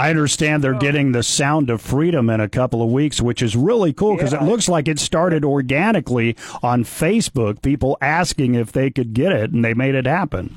I 0.00 0.08
understand 0.08 0.64
they're 0.64 0.74
oh. 0.74 0.78
getting 0.78 1.12
the 1.12 1.22
Sound 1.22 1.68
of 1.68 1.82
Freedom 1.82 2.30
in 2.30 2.40
a 2.40 2.48
couple 2.48 2.82
of 2.82 2.90
weeks, 2.90 3.20
which 3.20 3.42
is 3.42 3.54
really 3.54 3.92
cool 3.92 4.16
because 4.16 4.32
yeah. 4.32 4.42
it 4.42 4.48
looks 4.48 4.66
like 4.66 4.88
it 4.88 4.98
started 4.98 5.44
organically 5.44 6.38
on 6.62 6.84
Facebook. 6.84 7.60
People 7.60 7.98
asking 8.00 8.54
if 8.54 8.72
they 8.72 8.90
could 8.90 9.12
get 9.12 9.30
it, 9.30 9.50
and 9.52 9.62
they 9.62 9.74
made 9.74 9.94
it 9.94 10.06
happen. 10.06 10.56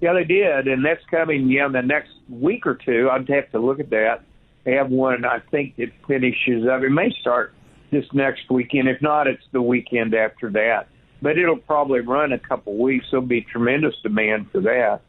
Yeah, 0.00 0.12
they 0.12 0.22
did, 0.22 0.68
and 0.68 0.84
that's 0.84 1.04
coming. 1.10 1.48
Yeah, 1.48 1.66
in 1.66 1.72
the 1.72 1.82
next 1.82 2.12
week 2.28 2.64
or 2.64 2.76
two. 2.76 3.10
I'd 3.10 3.28
have 3.28 3.50
to 3.50 3.58
look 3.58 3.80
at 3.80 3.90
that. 3.90 4.22
They 4.62 4.74
have 4.74 4.88
one. 4.88 5.24
I 5.24 5.40
think 5.50 5.74
it 5.76 5.92
finishes 6.06 6.64
up. 6.64 6.84
It 6.84 6.90
may 6.90 7.12
start 7.20 7.54
this 7.90 8.04
next 8.12 8.48
weekend. 8.48 8.88
If 8.88 9.02
not, 9.02 9.26
it's 9.26 9.42
the 9.50 9.62
weekend 9.62 10.14
after 10.14 10.48
that. 10.50 10.86
But 11.22 11.38
it'll 11.38 11.56
probably 11.56 12.00
run 12.00 12.32
a 12.32 12.38
couple 12.38 12.76
weeks. 12.76 13.06
There'll 13.10 13.26
be 13.26 13.40
tremendous 13.40 13.96
demand 14.04 14.52
for 14.52 14.60
that. 14.60 15.00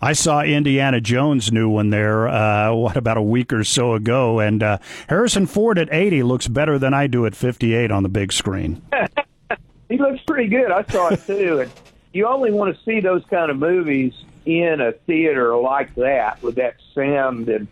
I 0.00 0.12
saw 0.12 0.42
Indiana 0.42 1.00
Jones' 1.00 1.50
new 1.50 1.68
one 1.68 1.90
there, 1.90 2.28
uh, 2.28 2.72
what, 2.74 2.96
about 2.96 3.16
a 3.16 3.22
week 3.22 3.52
or 3.52 3.64
so 3.64 3.94
ago, 3.94 4.38
and 4.38 4.62
uh, 4.62 4.78
Harrison 5.08 5.46
Ford 5.46 5.78
at 5.78 5.88
80 5.92 6.22
looks 6.22 6.46
better 6.46 6.78
than 6.78 6.94
I 6.94 7.06
do 7.06 7.26
at 7.26 7.34
58 7.34 7.90
on 7.90 8.02
the 8.02 8.08
big 8.08 8.32
screen. 8.32 8.82
he 9.88 9.98
looks 9.98 10.20
pretty 10.26 10.48
good. 10.48 10.70
I 10.70 10.84
saw 10.84 11.08
it 11.08 11.26
too. 11.26 11.60
And 11.60 11.72
you 12.12 12.26
only 12.26 12.52
want 12.52 12.76
to 12.76 12.82
see 12.84 13.00
those 13.00 13.24
kind 13.28 13.50
of 13.50 13.58
movies 13.58 14.12
in 14.46 14.80
a 14.80 14.92
theater 14.92 15.56
like 15.56 15.94
that 15.96 16.42
with 16.42 16.54
that 16.54 16.76
sound 16.94 17.48
and 17.48 17.66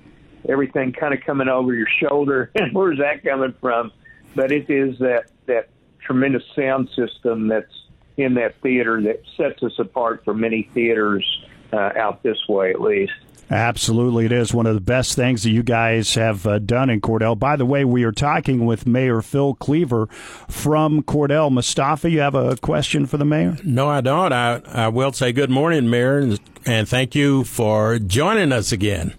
everything 0.48 0.92
kind 0.92 1.14
of 1.14 1.20
coming 1.20 1.48
over 1.48 1.74
your 1.74 1.88
shoulder. 1.88 2.50
And 2.56 2.74
where's 2.74 2.98
that 2.98 3.22
coming 3.22 3.54
from? 3.60 3.92
But 4.34 4.52
it 4.52 4.68
is 4.68 4.98
that, 4.98 5.30
that 5.46 5.68
tremendous 6.00 6.42
sound 6.54 6.88
system 6.94 7.48
that's 7.48 7.72
in 8.16 8.34
that 8.34 8.56
theater 8.62 9.00
that 9.02 9.22
sets 9.36 9.62
us 9.62 9.78
apart 9.78 10.24
from 10.24 10.40
many 10.40 10.68
theaters 10.74 11.45
uh, 11.72 11.92
out 11.96 12.22
this 12.22 12.38
way 12.48 12.70
at 12.70 12.80
least. 12.80 13.12
Absolutely, 13.48 14.24
it 14.24 14.32
is 14.32 14.52
one 14.52 14.66
of 14.66 14.74
the 14.74 14.80
best 14.80 15.14
things 15.14 15.44
that 15.44 15.50
you 15.50 15.62
guys 15.62 16.16
have 16.16 16.44
uh, 16.48 16.58
done 16.58 16.90
in 16.90 17.00
Cordell. 17.00 17.38
By 17.38 17.54
the 17.54 17.64
way, 17.64 17.84
we 17.84 18.02
are 18.02 18.10
talking 18.10 18.66
with 18.66 18.88
Mayor 18.88 19.22
Phil 19.22 19.54
Kliewer 19.54 20.10
from 20.50 21.04
Cordell. 21.04 21.52
Mustafa, 21.52 22.10
you 22.10 22.18
have 22.18 22.34
a 22.34 22.56
question 22.56 23.06
for 23.06 23.18
the 23.18 23.24
mayor? 23.24 23.56
No, 23.62 23.88
I 23.88 24.00
don't. 24.00 24.32
I, 24.32 24.62
I 24.66 24.88
will 24.88 25.12
say 25.12 25.32
good 25.32 25.50
morning, 25.50 25.88
Mayor, 25.88 26.18
and, 26.18 26.40
and 26.64 26.88
thank 26.88 27.14
you 27.14 27.44
for 27.44 28.00
joining 28.00 28.50
us 28.50 28.72
again. 28.72 29.14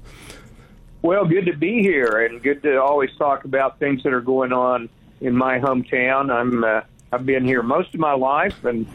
Well, 1.01 1.23
good 1.23 1.45
to 1.45 1.55
be 1.55 1.81
here, 1.81 2.25
and 2.25 2.43
good 2.43 2.63
to 2.63 2.81
always 2.81 3.11
talk 3.17 3.45
about 3.45 3.79
things 3.79 4.03
that 4.03 4.11
are 4.11 4.19
going 4.19 4.51
on 4.51 4.89
in 5.21 5.37
my 5.37 5.59
hometown. 5.59 6.29
I'm 6.29 6.65
uh, 6.65 6.81
I've 7.13 7.25
been 7.25 7.45
here 7.45 7.63
most 7.63 7.93
of 7.93 8.01
my 8.01 8.13
life, 8.13 8.65
and 8.65 8.85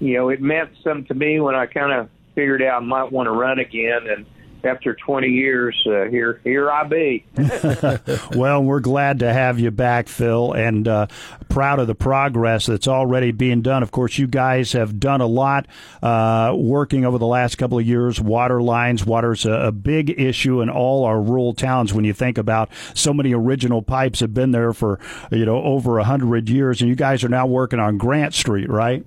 you 0.00 0.14
know 0.14 0.30
it 0.30 0.42
meant 0.42 0.70
something 0.82 1.04
to 1.06 1.14
me 1.14 1.38
when 1.38 1.54
I 1.54 1.66
kind 1.66 1.92
of 1.92 2.08
figured 2.34 2.62
out 2.62 2.82
I 2.82 2.84
might 2.84 3.12
want 3.12 3.26
to 3.26 3.32
run 3.32 3.58
again 3.58 4.08
and 4.08 4.26
after 4.64 4.94
20 4.94 5.28
years, 5.28 5.76
uh, 5.86 6.04
here 6.04 6.40
here 6.44 6.70
I 6.70 6.84
be. 6.84 7.24
well, 8.36 8.62
we're 8.62 8.80
glad 8.80 9.20
to 9.20 9.32
have 9.32 9.58
you 9.58 9.70
back, 9.70 10.08
Phil, 10.08 10.52
and 10.52 10.86
uh, 10.86 11.06
proud 11.48 11.78
of 11.78 11.86
the 11.86 11.94
progress 11.94 12.66
that's 12.66 12.88
already 12.88 13.32
being 13.32 13.62
done. 13.62 13.82
Of 13.82 13.90
course, 13.90 14.18
you 14.18 14.26
guys 14.26 14.72
have 14.72 15.00
done 15.00 15.20
a 15.20 15.26
lot 15.26 15.66
uh, 16.02 16.54
working 16.56 17.04
over 17.04 17.18
the 17.18 17.26
last 17.26 17.56
couple 17.56 17.78
of 17.78 17.86
years. 17.86 18.20
Water 18.20 18.62
lines, 18.62 19.04
water's 19.06 19.46
a, 19.46 19.52
a 19.52 19.72
big 19.72 20.10
issue 20.20 20.60
in 20.60 20.68
all 20.68 21.04
our 21.04 21.20
rural 21.20 21.54
towns. 21.54 21.94
When 21.94 22.04
you 22.04 22.12
think 22.12 22.38
about 22.38 22.70
so 22.94 23.12
many 23.12 23.32
original 23.34 23.82
pipes 23.82 24.20
have 24.20 24.34
been 24.34 24.50
there 24.50 24.72
for 24.72 24.98
you 25.30 25.44
know 25.44 25.62
over 25.62 25.98
a 25.98 26.04
hundred 26.04 26.48
years, 26.48 26.80
and 26.80 26.88
you 26.88 26.96
guys 26.96 27.24
are 27.24 27.28
now 27.28 27.46
working 27.46 27.78
on 27.78 27.98
Grant 27.98 28.34
Street, 28.34 28.68
right? 28.68 29.04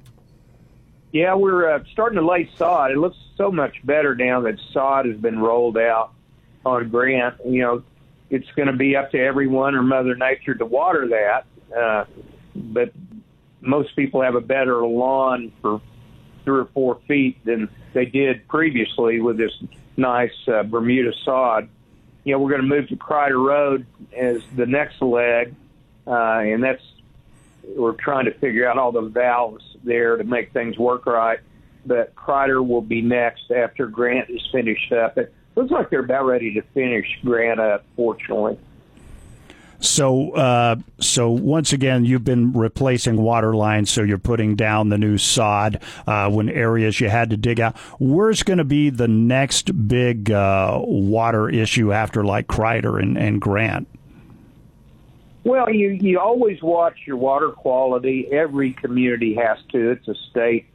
Yeah, 1.14 1.36
we're 1.36 1.76
uh, 1.76 1.84
starting 1.92 2.18
to 2.18 2.26
lay 2.26 2.50
sod. 2.58 2.90
It 2.90 2.98
looks 2.98 3.18
so 3.38 3.52
much 3.52 3.76
better 3.86 4.16
now 4.16 4.42
that 4.42 4.56
sod 4.74 5.06
has 5.06 5.16
been 5.16 5.38
rolled 5.38 5.78
out 5.78 6.12
on 6.66 6.90
Grant. 6.90 7.36
You 7.46 7.62
know, 7.62 7.84
it's 8.32 8.50
going 8.56 8.68
to 8.68 8.76
be 8.76 8.96
up 8.96 9.12
to 9.12 9.20
everyone 9.20 9.76
or 9.76 9.84
Mother 9.84 10.16
Nature 10.16 10.56
to 10.56 10.66
water 10.66 11.08
that. 11.10 11.46
Uh, 11.72 12.06
but 12.56 12.92
most 13.62 13.96
people 13.96 14.24
have 14.24 14.34
a 14.34 14.42
better 14.42 14.84
lawn 14.86 15.52
for 15.62 15.82
three 16.46 16.62
or 16.62 16.70
four 16.74 17.00
feet 17.08 17.38
than 17.46 17.70
they 17.94 18.06
did 18.06 18.48
previously 18.48 19.22
with 19.22 19.38
this 19.38 19.52
nice 19.96 20.34
uh, 20.48 20.64
Bermuda 20.64 21.12
sod. 21.24 21.70
You 22.24 22.34
know, 22.34 22.40
we're 22.40 22.50
going 22.50 22.62
to 22.64 22.68
move 22.68 22.88
to 22.90 22.96
Crider 22.96 23.40
Road 23.40 23.86
as 24.18 24.42
the 24.56 24.66
next 24.66 25.00
leg, 25.00 25.54
uh, 26.08 26.40
and 26.40 26.64
that's 26.64 26.82
we're 27.64 27.94
trying 27.94 28.26
to 28.26 28.34
figure 28.40 28.68
out 28.68 28.78
all 28.78 28.92
the 28.92 29.02
valves 29.02 29.64
there 29.84 30.18
to 30.18 30.24
make 30.24 30.54
things 30.54 30.78
work 30.78 31.06
right. 31.06 31.40
But 31.86 32.16
Crider 32.16 32.64
will 32.64 32.82
be 32.82 33.02
next 33.02 33.52
after 33.52 33.88
Grant 33.88 34.30
is 34.30 34.42
finished 34.52 34.92
up. 34.94 35.18
It 35.18 35.34
looks 35.56 35.72
like 35.72 35.90
they're 35.90 36.00
about 36.00 36.26
ready 36.26 36.54
to 36.54 36.62
finish 36.74 37.08
Grant 37.24 37.60
up, 37.60 37.86
fortunately. 37.96 38.58
So, 39.84 40.32
uh, 40.32 40.78
so 41.02 41.30
once 41.30 41.74
again, 41.74 42.06
you've 42.06 42.24
been 42.24 42.54
replacing 42.54 43.22
water 43.22 43.54
lines, 43.54 43.92
so 43.92 44.02
you're 44.02 44.18
putting 44.18 44.56
down 44.56 44.88
the 44.88 44.98
new 44.98 45.18
sod 45.18 45.82
uh, 46.08 46.30
when 46.32 46.48
areas 46.48 47.02
you 47.02 47.10
had 47.10 47.32
to 47.32 47.38
dig 47.38 47.60
out. 47.60 47.78
Where's 48.00 48.44
going 48.44 48.60
to 48.60 48.64
be 48.64 48.90
the 48.90 49.10
next 49.10 49.90
big 49.90 50.32
uh, 50.32 50.80
water 50.82 51.50
issue 51.50 51.92
after 51.92 52.24
like 52.24 52.48
Crider 52.48 52.98
and, 52.98 53.18
and 53.18 53.42
Grant? 53.42 53.90
Well, 55.44 55.70
you 55.70 55.90
you 55.90 56.20
always 56.20 56.62
watch 56.62 57.00
your 57.06 57.18
water 57.18 57.50
quality. 57.50 58.28
Every 58.32 58.72
community 58.72 59.36
has 59.36 59.58
to. 59.72 59.92
It's 59.92 60.08
a 60.08 60.16
state 60.32 60.68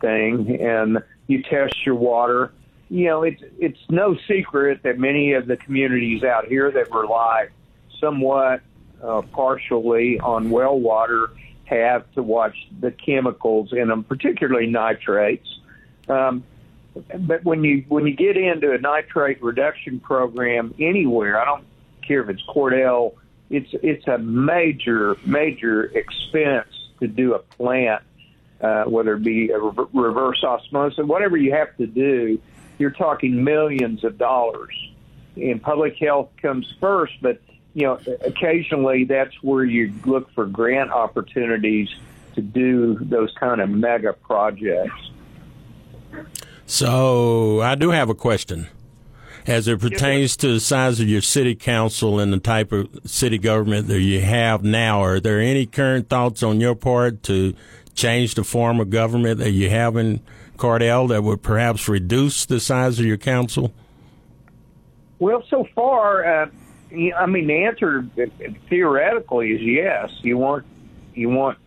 thing, 0.00 0.60
and 0.60 1.02
you 1.26 1.42
test 1.42 1.84
your 1.84 1.96
water. 1.96 2.52
You 2.88 3.06
know, 3.06 3.22
it's 3.22 3.42
it's 3.58 3.80
no 3.90 4.16
secret 4.26 4.82
that 4.84 4.98
many 4.98 5.34
of 5.34 5.46
the 5.46 5.56
communities 5.58 6.24
out 6.24 6.46
here 6.46 6.70
that 6.70 6.90
rely 6.90 7.48
somewhat 8.00 8.62
uh, 9.02 9.22
partially 9.32 10.18
on 10.20 10.50
well 10.50 10.78
water 10.78 11.30
have 11.64 12.10
to 12.12 12.22
watch 12.22 12.56
the 12.80 12.90
chemicals 12.90 13.72
in 13.72 13.88
them, 13.88 14.04
particularly 14.04 14.66
nitrates. 14.66 15.48
Um, 16.08 16.44
but 16.94 17.44
when 17.44 17.62
you 17.62 17.84
when 17.88 18.06
you 18.06 18.14
get 18.14 18.38
into 18.38 18.72
a 18.72 18.78
nitrate 18.78 19.42
reduction 19.42 20.00
program 20.00 20.74
anywhere, 20.78 21.40
I 21.40 21.44
don't 21.44 21.64
care 22.06 22.22
if 22.22 22.30
it's 22.30 22.42
Cordell 22.48 23.14
it's 23.52 23.68
it's 23.82 24.08
a 24.08 24.18
major 24.18 25.16
major 25.24 25.84
expense 25.84 26.68
to 27.00 27.06
do 27.06 27.34
a 27.34 27.38
plant, 27.38 28.02
uh, 28.60 28.84
whether 28.84 29.14
it 29.14 29.22
be 29.22 29.50
a 29.50 29.58
re- 29.60 29.86
reverse 29.92 30.42
osmosis, 30.42 31.04
whatever 31.04 31.36
you 31.36 31.52
have 31.52 31.76
to 31.76 31.86
do. 31.86 32.40
You're 32.78 32.90
talking 32.90 33.44
millions 33.44 34.02
of 34.02 34.16
dollars, 34.16 34.74
and 35.36 35.62
public 35.62 35.96
health 35.98 36.30
comes 36.40 36.72
first. 36.80 37.12
But 37.20 37.42
you 37.74 37.82
know, 37.82 38.00
occasionally 38.22 39.04
that's 39.04 39.34
where 39.42 39.64
you 39.64 39.92
look 40.06 40.32
for 40.32 40.46
grant 40.46 40.90
opportunities 40.90 41.90
to 42.34 42.40
do 42.40 42.96
those 43.02 43.32
kind 43.38 43.60
of 43.60 43.68
mega 43.68 44.14
projects. 44.14 45.10
So 46.64 47.60
I 47.60 47.74
do 47.74 47.90
have 47.90 48.08
a 48.08 48.14
question 48.14 48.68
as 49.46 49.66
it 49.68 49.80
pertains 49.80 50.36
to 50.36 50.54
the 50.54 50.60
size 50.60 51.00
of 51.00 51.08
your 51.08 51.22
city 51.22 51.54
council 51.54 52.18
and 52.18 52.32
the 52.32 52.38
type 52.38 52.72
of 52.72 52.88
city 53.04 53.38
government 53.38 53.88
that 53.88 54.00
you 54.00 54.20
have 54.20 54.62
now. 54.62 55.02
Are 55.02 55.20
there 55.20 55.40
any 55.40 55.66
current 55.66 56.08
thoughts 56.08 56.42
on 56.42 56.60
your 56.60 56.74
part 56.74 57.22
to 57.24 57.54
change 57.94 58.34
the 58.34 58.44
form 58.44 58.80
of 58.80 58.90
government 58.90 59.38
that 59.38 59.50
you 59.50 59.68
have 59.70 59.96
in 59.96 60.20
Cordell 60.56 61.08
that 61.08 61.22
would 61.22 61.42
perhaps 61.42 61.88
reduce 61.88 62.46
the 62.46 62.60
size 62.60 62.98
of 62.98 63.04
your 63.04 63.16
council? 63.16 63.72
Well, 65.18 65.44
so 65.48 65.66
far, 65.74 66.24
uh, 66.24 66.46
I 67.16 67.26
mean, 67.26 67.46
the 67.46 67.64
answer 67.64 68.06
theoretically 68.68 69.52
is 69.52 69.62
yes. 69.62 70.10
You 70.22 70.36
want 70.38 70.66
you 71.14 71.28
want 71.28 71.58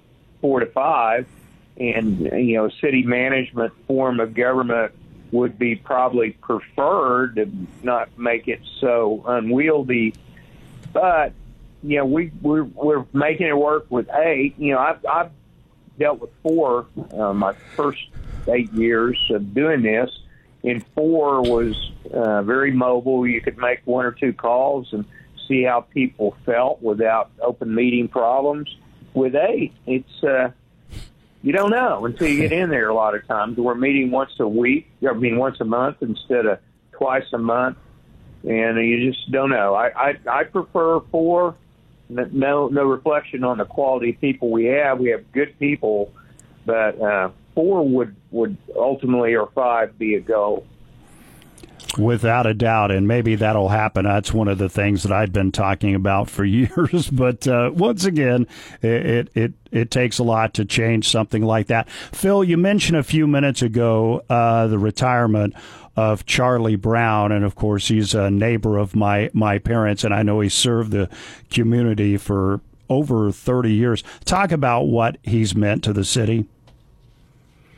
four 0.41 0.59
to 0.59 0.65
five, 0.67 1.27
and 1.77 2.19
you 2.19 2.57
know, 2.57 2.69
city 2.81 3.03
management 3.03 3.73
form 3.87 4.19
of 4.19 4.33
government 4.33 4.93
would 5.35 5.59
be 5.59 5.75
probably 5.75 6.31
preferred 6.31 7.35
to 7.35 7.49
not 7.83 8.17
make 8.17 8.47
it 8.47 8.61
so 8.79 9.23
unwieldy. 9.27 10.13
But 10.93 11.33
you 11.83 11.97
know, 11.97 12.05
we 12.05 12.31
we're, 12.41 12.63
we're 12.63 13.05
making 13.13 13.47
it 13.47 13.57
work 13.57 13.85
with 13.89 14.09
eight. 14.13 14.55
You 14.57 14.73
know, 14.73 14.79
I've, 14.79 15.05
I've 15.05 15.31
dealt 15.99 16.19
with 16.19 16.31
four 16.41 16.87
uh, 17.13 17.33
my 17.33 17.53
first 17.75 18.07
eight 18.47 18.71
years 18.73 19.17
of 19.29 19.53
doing 19.53 19.81
this. 19.81 20.09
And 20.63 20.83
four 20.95 21.41
was 21.41 21.91
uh, 22.11 22.41
very 22.41 22.71
mobile. 22.71 23.27
You 23.27 23.39
could 23.39 23.57
make 23.57 23.81
one 23.85 24.03
or 24.03 24.11
two 24.11 24.33
calls 24.33 24.93
and 24.93 25.05
see 25.47 25.63
how 25.63 25.81
people 25.81 26.35
felt 26.43 26.81
without 26.81 27.29
open 27.39 27.73
meeting 27.75 28.07
problems. 28.07 28.75
With 29.13 29.35
eight, 29.35 29.73
it's 29.85 30.23
uh, 30.23 30.49
you 31.45 31.51
don't 31.51 31.69
know 31.69 32.05
until 32.05 32.27
you 32.27 32.39
get 32.39 32.51
in 32.51 32.71
there. 32.71 32.89
A 32.89 32.95
lot 32.95 33.13
of 33.13 33.27
times 33.27 33.55
we're 33.55 33.75
meeting 33.75 34.09
once 34.09 34.31
a 34.39 34.47
week, 34.47 34.89
I 35.07 35.13
mean 35.13 35.37
once 35.37 35.57
a 35.61 35.63
month 35.63 35.97
instead 36.01 36.47
of 36.47 36.57
twice 36.91 37.31
a 37.33 37.37
month, 37.37 37.77
and 38.43 38.77
you 38.83 39.11
just 39.11 39.31
don't 39.31 39.51
know. 39.51 39.75
I 39.75 39.89
I, 39.89 40.13
I 40.27 40.43
prefer 40.45 41.01
four. 41.11 41.55
No 42.09 42.67
no 42.67 42.83
reflection 42.85 43.43
on 43.43 43.59
the 43.59 43.65
quality 43.65 44.09
of 44.09 44.21
people 44.21 44.49
we 44.49 44.65
have. 44.65 44.99
We 44.99 45.09
have 45.09 45.31
good 45.33 45.57
people, 45.59 46.11
but 46.65 46.99
uh, 46.99 47.29
four 47.53 47.87
would 47.87 48.15
would 48.31 48.57
ultimately 48.75 49.35
or 49.35 49.51
five 49.53 49.99
be 49.99 50.15
a 50.15 50.21
goal. 50.21 50.65
Without 51.97 52.45
a 52.45 52.53
doubt, 52.53 52.91
and 52.91 53.07
maybe 53.07 53.35
that'll 53.35 53.69
happen. 53.69 54.05
That's 54.05 54.33
one 54.33 54.47
of 54.47 54.57
the 54.57 54.69
things 54.69 55.03
that 55.03 55.11
I've 55.11 55.31
been 55.31 55.51
talking 55.51 55.95
about 55.95 56.29
for 56.29 56.43
years. 56.45 57.09
But 57.09 57.47
uh, 57.47 57.71
once 57.73 58.05
again, 58.05 58.47
it, 58.81 59.29
it 59.33 59.53
it 59.71 59.91
takes 59.91 60.19
a 60.19 60.23
lot 60.23 60.53
to 60.55 60.65
change 60.65 61.07
something 61.07 61.43
like 61.43 61.67
that. 61.67 61.89
Phil, 61.89 62.43
you 62.43 62.57
mentioned 62.57 62.97
a 62.97 63.03
few 63.03 63.27
minutes 63.27 63.61
ago 63.61 64.23
uh, 64.29 64.67
the 64.67 64.79
retirement 64.79 65.53
of 65.95 66.25
Charlie 66.25 66.75
Brown, 66.75 67.31
and 67.31 67.45
of 67.45 67.55
course 67.55 67.87
he's 67.87 68.13
a 68.13 68.29
neighbor 68.29 68.77
of 68.77 68.95
my 68.95 69.29
my 69.33 69.57
parents, 69.59 70.03
and 70.03 70.13
I 70.13 70.23
know 70.23 70.39
he 70.41 70.49
served 70.49 70.91
the 70.91 71.09
community 71.49 72.17
for 72.17 72.61
over 72.89 73.31
thirty 73.31 73.73
years. 73.73 74.03
Talk 74.25 74.51
about 74.51 74.83
what 74.83 75.17
he's 75.23 75.55
meant 75.55 75.83
to 75.85 75.93
the 75.93 76.05
city. 76.05 76.45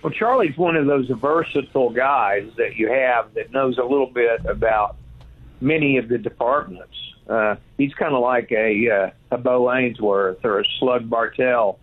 Well, 0.04 0.14
Charlie's 0.14 0.58
one 0.58 0.76
of 0.76 0.86
those 0.86 1.10
versatile 1.10 1.90
guys 1.90 2.50
that 2.58 2.76
you 2.76 2.90
have 2.90 3.34
that 3.34 3.52
knows 3.52 3.78
a 3.78 3.84
little 3.84 4.12
bit 4.12 4.46
about 4.46 4.96
many 5.60 5.98
of 5.98 6.08
the 6.08 6.18
departments. 6.18 6.94
Uh, 7.28 7.56
he's 7.78 7.94
kind 7.94 8.14
of 8.14 8.22
like 8.22 8.52
a, 8.52 8.90
uh, 8.90 9.36
a 9.36 9.38
Bo 9.38 9.72
Ainsworth 9.74 10.46
or 10.46 10.60
a 10.60 10.66
Slug 10.80 11.10
Bartell 11.10 11.80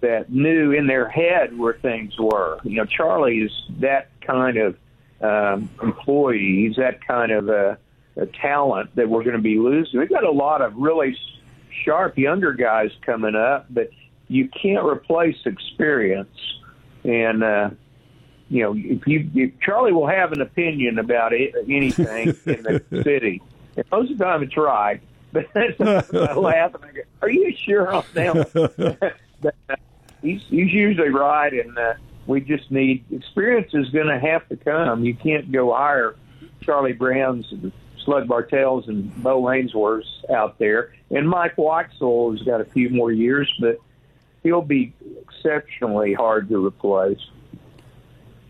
that 0.00 0.30
knew 0.30 0.72
in 0.72 0.86
their 0.86 1.08
head 1.08 1.58
where 1.58 1.74
things 1.74 2.18
were. 2.18 2.58
You 2.64 2.76
know, 2.76 2.84
Charlie 2.86 3.38
is 3.38 3.52
that 3.80 4.08
kind 4.20 4.56
of 4.56 4.76
um, 5.20 5.68
employee. 5.82 6.66
He's 6.66 6.76
that 6.76 7.04
kind 7.06 7.32
of 7.32 7.48
a, 7.48 7.78
a 8.16 8.26
talent 8.26 8.94
that 8.96 9.08
we're 9.08 9.24
going 9.24 9.36
to 9.36 9.42
be 9.42 9.58
losing. 9.58 9.98
We've 9.98 10.08
got 10.08 10.24
a 10.24 10.30
lot 10.30 10.62
of 10.62 10.76
really 10.76 11.16
sharp 11.84 12.16
younger 12.16 12.52
guys 12.52 12.90
coming 13.04 13.34
up, 13.34 13.66
but 13.70 13.90
you 14.28 14.48
can't 14.48 14.84
replace 14.84 15.36
experience. 15.44 16.28
And 17.06 17.44
uh, 17.44 17.70
you 18.48 18.62
know, 18.62 18.74
if 18.76 19.06
you 19.06 19.30
if 19.34 19.52
Charlie 19.60 19.92
will 19.92 20.08
have 20.08 20.32
an 20.32 20.40
opinion 20.40 20.98
about 20.98 21.32
it, 21.32 21.54
anything 21.68 22.28
in 22.46 22.62
the 22.62 22.82
city, 23.04 23.40
and 23.76 23.84
most 23.90 24.10
of 24.10 24.18
the 24.18 24.24
time 24.24 24.42
it's 24.42 24.56
right. 24.56 25.00
But 25.32 25.48
I 25.54 26.32
laugh 26.34 26.74
and 26.74 26.84
I 26.84 26.92
go, 26.92 27.00
"Are 27.20 27.28
you 27.28 27.54
sure 27.66 27.92
on 27.92 28.04
that?" 28.14 29.12
but, 29.42 29.54
uh, 29.68 29.76
he's 30.22 30.40
he's 30.48 30.72
usually 30.72 31.10
right, 31.10 31.52
and 31.52 31.76
uh, 31.76 31.94
we 32.26 32.40
just 32.40 32.70
need 32.70 33.04
experience 33.10 33.74
is 33.74 33.90
going 33.90 34.06
to 34.06 34.18
have 34.18 34.48
to 34.48 34.56
come. 34.56 35.04
You 35.04 35.14
can't 35.14 35.52
go 35.52 35.74
hire 35.74 36.16
Charlie 36.62 36.94
Browns 36.94 37.46
and 37.50 37.70
Slug 38.04 38.28
Bartels 38.28 38.88
and 38.88 39.14
Bo 39.22 39.42
Ainsworths 39.42 40.30
out 40.30 40.58
there, 40.58 40.94
and 41.10 41.28
Mike 41.28 41.56
Whitesell 41.56 42.38
has 42.38 42.46
got 42.46 42.62
a 42.62 42.64
few 42.64 42.88
more 42.88 43.12
years, 43.12 43.52
but 43.60 43.78
he'll 44.46 44.62
be 44.62 44.92
exceptionally 45.22 46.14
hard 46.14 46.48
to 46.48 46.64
replace. 46.64 47.18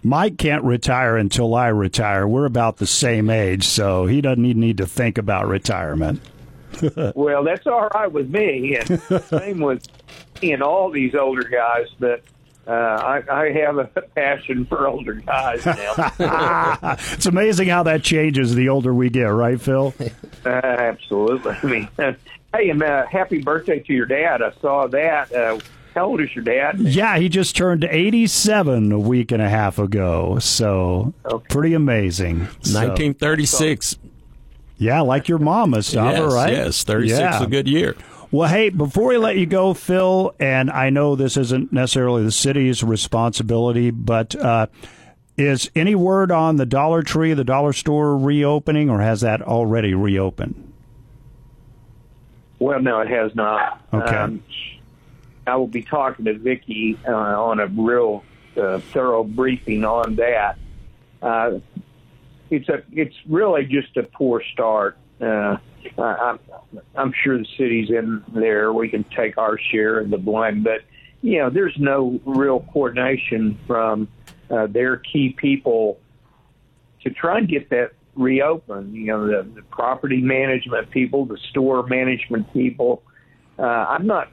Mike 0.03 0.39
can't 0.39 0.63
retire 0.63 1.17
until 1.17 1.55
I 1.55 1.69
retire. 1.69 2.29
We're 2.29 2.45
about 2.45 2.77
the 2.77 2.87
same 2.87 3.29
age, 3.29 3.65
so 3.67 4.07
he 4.07 4.21
doesn't 4.21 4.45
even 4.45 4.61
need 4.61 4.77
to 4.79 4.87
think 4.87 5.19
about 5.19 5.49
retirement. 5.49 6.21
well, 7.15 7.43
that's 7.43 7.67
all 7.67 7.89
right 7.89 8.11
with 8.11 8.31
me, 8.31 8.77
and 8.77 9.01
same 9.25 9.59
with 9.59 9.83
me 10.41 10.53
and 10.53 10.63
all 10.63 10.91
these 10.91 11.15
older 11.15 11.43
guys. 11.43 11.87
But 11.99 12.23
uh, 12.69 12.71
I, 12.71 13.23
I 13.29 13.53
have 13.53 13.79
a 13.79 13.87
passion 13.87 14.67
for 14.67 14.87
older 14.87 15.15
guys 15.15 15.65
now. 15.67 16.13
it's 17.15 17.27
amazing 17.27 17.69
how 17.69 17.83
that 17.85 18.03
changes 18.03 18.55
the 18.55 18.69
older 18.69 18.95
we 18.95 19.11
get, 19.11 19.25
right, 19.25 19.61
Phil? 19.61 19.95
Uh, 20.45 20.51
absolutely. 20.51 21.57
I 21.63 21.67
mean, 21.67 21.89
hey, 21.97 22.71
and 22.71 22.83
uh, 22.83 23.07
happy 23.07 23.43
birthday 23.43 23.81
to 23.81 23.93
your 23.93 24.07
dad. 24.07 24.43
I 24.43 24.53
saw 24.61 24.87
that. 24.89 25.33
How 25.97 26.09
old 26.09 26.21
is 26.21 26.29
your 26.35 26.45
dad? 26.45 26.79
Yeah, 26.79 27.17
he 27.17 27.31
just 27.31 27.57
turned 27.57 27.83
87 27.83 28.93
a 28.93 28.99
week 28.99 29.33
and 29.33 29.41
a 29.41 29.49
half 29.49 29.79
ago. 29.79 30.39
So 30.39 31.15
okay. 31.25 31.47
pretty 31.49 31.73
amazing. 31.73 32.41
1936. 32.41 33.87
So, 33.87 33.99
yeah, 34.77 35.01
like 35.01 35.27
your 35.27 35.39
mom, 35.39 35.71
Mustafa, 35.71 36.19
yes, 36.19 36.33
right? 36.35 36.53
Yes, 36.53 36.85
36 36.85 37.19
yeah. 37.19 37.43
a 37.43 37.47
good 37.47 37.67
year. 37.67 37.97
Well, 38.31 38.47
hey, 38.47 38.69
before 38.69 39.09
we 39.09 39.17
let 39.17 39.39
you 39.39 39.47
go, 39.47 39.73
Phil, 39.73 40.35
and 40.39 40.71
I 40.71 40.91
know 40.91 41.17
this 41.17 41.39
isn't 41.39 41.73
necessarily 41.73 42.25
the 42.25 42.33
city's 42.33 42.83
responsibility, 42.83 43.91
but 43.91 44.37
uh, 44.37 44.67
is 45.39 45.71
any 45.75 45.95
word 45.95 46.31
on 46.31 46.57
the 46.57 46.67
Dollar 46.67 47.03
Tree, 47.03 47.33
the 47.33 47.45
dollar 47.45 47.73
store 47.73 48.19
reopening, 48.19 48.91
or 48.91 49.01
has 49.01 49.23
that 49.23 49.41
already 49.41 49.95
reopened? 49.95 50.75
Well, 52.59 52.83
no, 52.83 53.01
it 53.01 53.09
has 53.09 53.35
not. 53.35 53.81
Okay. 53.95 54.15
Um, 54.15 54.43
I 55.47 55.57
will 55.57 55.69
be 55.69 55.83
talking 55.83 56.25
to 56.25 56.37
Vicki 56.39 56.99
uh, 57.07 57.13
on 57.13 57.61
a 57.61 57.67
real 57.67 58.25
uh, 58.57 58.81
thorough 58.81 59.25
briefing 59.25 59.85
on 59.85 60.17
that. 60.17 60.59
Uh, 61.23 61.59
it's 62.51 62.69
a 62.69 62.83
it's 62.93 63.15
really 63.29 63.65
just 63.65 63.97
a 63.97 64.03
poor 64.03 64.43
start. 64.53 64.97
Uh, 65.21 65.57
I'm, 65.99 66.39
I'm 66.97 67.13
sure 67.23 67.39
the 67.39 67.47
city's 67.57 67.91
in 67.91 68.23
there. 68.35 68.73
We 68.73 68.89
can 68.89 69.05
take 69.05 69.39
our 69.39 69.59
share 69.59 70.01
of 70.01 70.11
the 70.11 70.19
blame, 70.19 70.63
but 70.63 70.83
you 71.23 71.39
know, 71.39 71.51
there's 71.51 71.77
no 71.79 72.21
real 72.25 72.61
coordination 72.73 73.59
from 73.67 74.09
uh, 74.51 74.67
their 74.67 74.97
key 74.97 75.31
people 75.31 75.99
to 77.03 77.11
try 77.11 77.39
and 77.39 77.49
get 77.49 77.71
that 77.71 77.93
reopened. 78.15 78.95
You 78.95 79.07
know, 79.07 79.27
the, 79.27 79.49
the 79.55 79.63
property 79.63 80.21
management 80.21 80.91
people, 80.91 81.25
the 81.25 81.39
store 81.51 81.85
management 81.87 82.53
people. 82.53 83.03
Uh, 83.59 83.63
I'm 83.63 84.07
not 84.07 84.29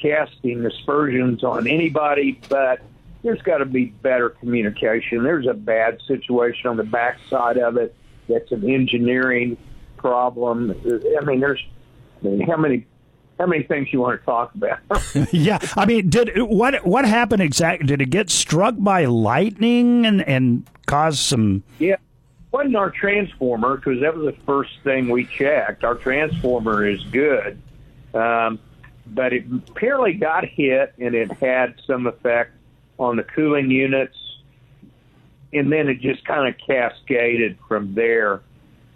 casting 0.00 0.64
aspersions 0.64 1.44
on 1.44 1.66
anybody, 1.66 2.40
but 2.48 2.80
there's 3.22 3.42
got 3.42 3.58
to 3.58 3.64
be 3.64 3.86
better 3.86 4.30
communication. 4.30 5.24
There's 5.24 5.46
a 5.46 5.54
bad 5.54 6.00
situation 6.06 6.68
on 6.68 6.76
the 6.76 6.84
backside 6.84 7.58
of 7.58 7.76
it. 7.76 7.94
That's 8.28 8.50
an 8.52 8.68
engineering 8.68 9.56
problem. 9.96 10.74
I 10.84 11.24
mean, 11.24 11.40
there's 11.40 11.62
I 12.22 12.26
mean, 12.26 12.40
how 12.40 12.56
many 12.56 12.86
how 13.38 13.46
many 13.46 13.62
things 13.62 13.88
you 13.92 14.00
want 14.00 14.20
to 14.20 14.26
talk 14.26 14.54
about? 14.54 14.80
yeah, 15.32 15.58
I 15.76 15.86
mean, 15.86 16.10
did 16.10 16.30
what 16.42 16.84
what 16.86 17.04
happened 17.04 17.42
exactly? 17.42 17.86
Did 17.86 18.02
it 18.02 18.10
get 18.10 18.30
struck 18.30 18.74
by 18.78 19.04
lightning 19.04 20.06
and 20.06 20.26
and 20.26 20.66
cause 20.86 21.20
some? 21.20 21.62
Yeah, 21.78 21.96
wasn't 22.50 22.76
our 22.76 22.90
transformer 22.90 23.76
because 23.76 24.00
that 24.00 24.16
was 24.16 24.34
the 24.34 24.40
first 24.44 24.70
thing 24.82 25.08
we 25.08 25.24
checked. 25.24 25.84
Our 25.84 25.94
transformer 25.94 26.86
is 26.86 27.02
good, 27.04 27.60
um, 28.14 28.58
but 29.14 29.32
it 29.32 29.44
apparently 29.68 30.14
got 30.14 30.44
hit 30.44 30.94
and 30.98 31.14
it 31.14 31.32
had 31.32 31.74
some 31.86 32.06
effect 32.06 32.52
on 32.98 33.16
the 33.16 33.22
cooling 33.22 33.70
units, 33.70 34.16
and 35.52 35.72
then 35.72 35.88
it 35.88 36.00
just 36.00 36.24
kind 36.24 36.48
of 36.48 36.54
cascaded 36.66 37.58
from 37.68 37.94
there. 37.94 38.42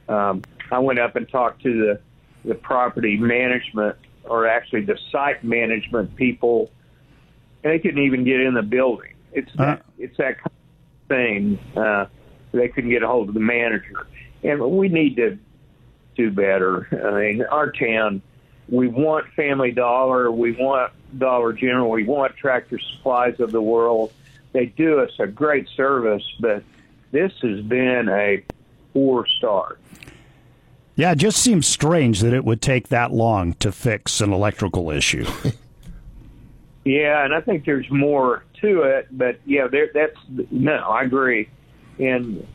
Um, 0.09 0.43
I 0.71 0.79
went 0.79 0.99
up 0.99 1.17
and 1.17 1.29
talked 1.29 1.63
to 1.63 1.73
the 1.73 2.01
the 2.45 2.55
property 2.57 3.17
management, 3.17 3.97
or 4.25 4.47
actually 4.49 4.83
the 4.83 4.99
site 5.11 5.45
management 5.45 6.17
people. 6.17 6.71
And 7.63 7.73
they 7.73 7.79
couldn't 7.79 8.03
even 8.03 8.25
get 8.25 8.41
in 8.41 8.55
the 8.55 8.63
building. 8.63 9.15
It's 9.33 9.51
uh, 9.53 9.65
that, 9.65 9.85
it's 9.99 10.17
that 10.17 10.39
kind 10.39 10.47
of 10.47 11.09
thing. 11.09 11.59
Uh, 11.77 12.07
they 12.51 12.69
couldn't 12.69 12.91
get 12.91 13.05
a 13.05 13.07
hold 13.07 13.29
of 13.29 13.35
the 13.35 13.41
manager, 13.41 14.07
and 14.43 14.61
we 14.61 14.89
need 14.89 15.17
to 15.17 15.39
do 16.17 16.31
better. 16.31 16.89
I 16.91 17.21
mean, 17.21 17.45
our 17.45 17.71
town, 17.71 18.21
we 18.69 18.89
want 18.89 19.27
Family 19.35 19.71
Dollar, 19.71 20.31
we 20.31 20.53
want 20.53 20.93
Dollar 21.19 21.53
General, 21.53 21.91
we 21.91 22.05
want 22.05 22.37
Tractor 22.37 22.79
Supplies 22.79 23.41
of 23.41 23.53
the 23.53 23.63
world. 23.63 24.13
They 24.53 24.67
do 24.67 25.01
us 25.01 25.11
a 25.19 25.27
great 25.27 25.69
service, 25.77 26.25
but 26.41 26.63
this 27.11 27.33
has 27.43 27.61
been 27.61 28.09
a 28.09 28.43
poor 28.93 29.27
start. 29.39 29.79
Yeah, 30.95 31.13
it 31.13 31.19
just 31.19 31.39
seems 31.39 31.67
strange 31.67 32.21
that 32.21 32.35
it 32.35 32.45
would 32.45 32.61
take 32.61 32.89
that 32.89 33.13
long 33.13 33.55
to 33.55 33.73
fix 33.73 34.21
an 34.21 34.33
electrical 34.33 34.91
issue. 34.91 35.27
yeah, 36.85 37.25
and 37.25 37.35
I 37.35 37.41
think 37.41 37.65
there's 37.65 37.91
more 37.91 38.45
to 38.61 38.83
it, 38.83 39.09
but 39.11 39.41
yeah, 39.47 39.69
there, 39.69 39.91
that's 39.93 40.17
no, 40.51 40.75
I 40.75 41.03
agree, 41.03 41.49
and 41.99 42.47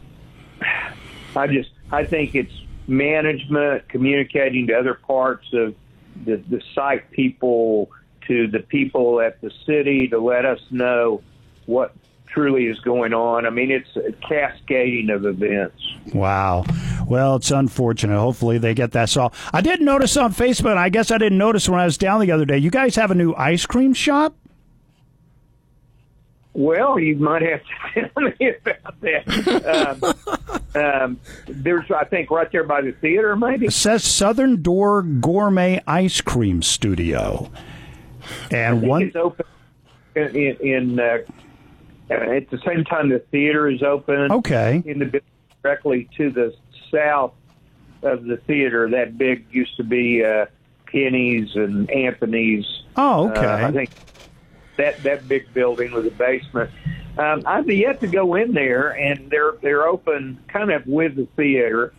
I 1.36 1.48
just 1.48 1.72
I 1.92 2.06
think 2.06 2.36
it's 2.36 2.54
management 2.88 3.90
communicating 3.90 4.68
to 4.68 4.74
other 4.74 4.94
parts 4.94 5.48
of 5.54 5.76
the 6.26 6.38
the 6.50 6.62
site 6.74 7.10
people 7.12 7.90
to 8.28 8.48
the 8.48 8.60
people 8.60 9.22
at 9.22 9.40
the 9.42 9.52
city 9.66 10.08
to 10.10 10.20
let 10.20 10.46
us 10.46 10.60
know 10.70 11.22
what 11.66 11.94
truly 12.28 12.68
is 12.68 12.80
going 12.82 13.14
on. 13.14 13.46
I 13.46 13.50
mean, 13.50 13.72
it's 13.72 13.96
a 13.96 14.12
cascading 14.28 15.10
of 15.10 15.26
events. 15.26 15.82
Wow. 16.14 16.66
Well, 17.08 17.38
it's 17.38 17.52
unfortunate. 17.52 18.18
Hopefully 18.18 18.58
they 18.58 18.74
get 18.74 18.92
that 18.92 19.10
solved. 19.10 19.36
I 19.54 19.62
did 19.62 19.82
notice 19.82 20.16
on 20.18 20.34
Facebook, 20.34 20.78
I 20.78 20.90
guess 20.90 21.10
I 21.10 21.18
didn't 21.18 21.38
notice 21.38 21.68
when 21.70 21.80
I 21.80 21.86
was 21.86 21.98
down 21.98 22.20
the 22.20 22.32
other 22.32 22.46
day, 22.46 22.58
you 22.58 22.70
guys 22.70 22.96
have 22.96 23.12
a 23.12 23.16
new 23.16 23.34
ice 23.36 23.66
cream 23.66 23.94
shop? 23.94 24.36
Well, 26.58 26.98
you 26.98 27.16
might 27.18 27.44
have 27.44 27.62
to 27.94 28.10
tell 28.16 28.24
me 28.24 28.52
about 28.66 29.02
that. 29.02 30.16
um, 30.76 30.84
um, 30.84 31.20
there's, 31.48 31.86
I 31.92 32.04
think, 32.04 32.32
right 32.32 32.52
there 32.52 32.64
by 32.64 32.82
the 32.82 32.94
theater, 32.94 33.36
maybe. 33.36 33.68
It 33.68 33.74
says 33.74 34.04
Southern 34.04 34.64
Door 34.64 35.04
Gourmet 35.04 35.84
Ice 35.86 36.20
Cream 36.20 36.64
Studio, 36.64 37.52
and 38.50 38.82
one 38.82 39.04
it's 39.04 39.16
open 39.16 39.46
in, 40.16 40.58
in 40.60 41.00
uh, 41.00 41.20
at 42.10 42.50
the 42.50 42.60
same 42.66 42.84
time 42.86 43.10
the 43.10 43.20
theater 43.20 43.70
is 43.70 43.84
open. 43.84 44.32
Okay, 44.32 44.82
in 44.84 44.98
the 44.98 45.22
directly 45.62 46.10
to 46.18 46.32
the 46.32 46.56
south 46.92 47.34
of 48.02 48.24
the 48.24 48.38
theater, 48.38 48.90
that 48.90 49.16
big 49.16 49.46
used 49.52 49.78
to 49.78 49.84
be 49.84 50.26
uh, 50.26 50.48
Penny's 50.92 51.56
and 51.56 51.88
Anthony's. 51.92 52.66
Oh, 52.96 53.30
okay. 53.30 53.46
Uh, 53.46 53.68
I 53.68 53.72
think 53.72 53.92
that 54.78 55.04
that 55.04 55.28
big 55.28 55.54
building 55.54 55.92
with 55.92 56.08
a 56.08 56.12
basement. 56.12 56.72
Um, 57.18 57.44
I've 57.46 57.70
yet 57.70 58.00
to 58.02 58.08
go 58.08 58.36
in 58.36 58.54
there, 58.54 58.90
and 58.90 59.30
they're 59.30 59.54
they're 59.62 59.88
open 59.88 60.40
kind 60.48 60.72
of 60.72 60.86
with 60.86 61.16
the 61.16 61.26
theater. 61.36 61.94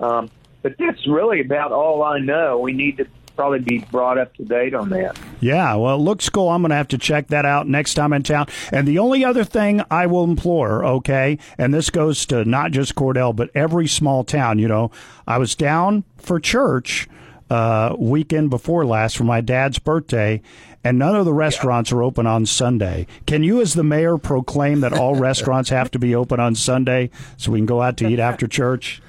Um, 0.00 0.30
but 0.62 0.76
that's 0.78 1.06
really 1.06 1.40
about 1.40 1.72
all 1.72 2.02
I 2.02 2.18
know. 2.18 2.58
We 2.58 2.72
need 2.72 2.96
to 2.96 3.06
probably 3.36 3.58
be 3.58 3.78
brought 3.90 4.18
up 4.18 4.34
to 4.36 4.44
date 4.44 4.74
on 4.74 4.90
that. 4.90 5.18
Yeah, 5.40 5.74
well, 5.74 5.96
it 5.96 5.98
looks 5.98 6.28
cool. 6.28 6.48
I'm 6.48 6.62
going 6.62 6.70
to 6.70 6.76
have 6.76 6.88
to 6.88 6.98
check 6.98 7.28
that 7.28 7.44
out 7.44 7.68
next 7.68 7.94
time 7.94 8.12
in 8.12 8.22
town. 8.22 8.46
And 8.72 8.86
the 8.86 8.98
only 8.98 9.24
other 9.24 9.44
thing 9.44 9.82
I 9.90 10.06
will 10.06 10.24
implore, 10.24 10.84
okay, 10.84 11.38
and 11.58 11.74
this 11.74 11.90
goes 11.90 12.24
to 12.26 12.44
not 12.44 12.70
just 12.70 12.94
Cordell, 12.94 13.34
but 13.34 13.50
every 13.54 13.86
small 13.86 14.24
town. 14.24 14.58
You 14.58 14.68
know, 14.68 14.90
I 15.26 15.38
was 15.38 15.54
down 15.54 16.04
for 16.16 16.40
church 16.40 17.08
uh, 17.50 17.94
weekend 17.98 18.50
before 18.50 18.86
last 18.86 19.16
for 19.16 19.24
my 19.24 19.40
dad's 19.40 19.78
birthday, 19.78 20.40
and 20.84 20.98
none 20.98 21.16
of 21.16 21.24
the 21.24 21.32
restaurants 21.32 21.90
yeah. 21.90 21.96
are 21.96 22.02
open 22.02 22.26
on 22.26 22.46
Sunday. 22.46 23.06
Can 23.26 23.42
you, 23.42 23.60
as 23.60 23.74
the 23.74 23.82
mayor, 23.82 24.18
proclaim 24.18 24.80
that 24.80 24.92
all 24.92 25.14
restaurants 25.16 25.70
have 25.70 25.90
to 25.92 25.98
be 25.98 26.14
open 26.14 26.38
on 26.38 26.54
Sunday 26.54 27.10
so 27.36 27.50
we 27.50 27.58
can 27.58 27.66
go 27.66 27.82
out 27.82 27.96
to 27.96 28.08
eat 28.08 28.20
after 28.20 28.46
church? 28.46 29.00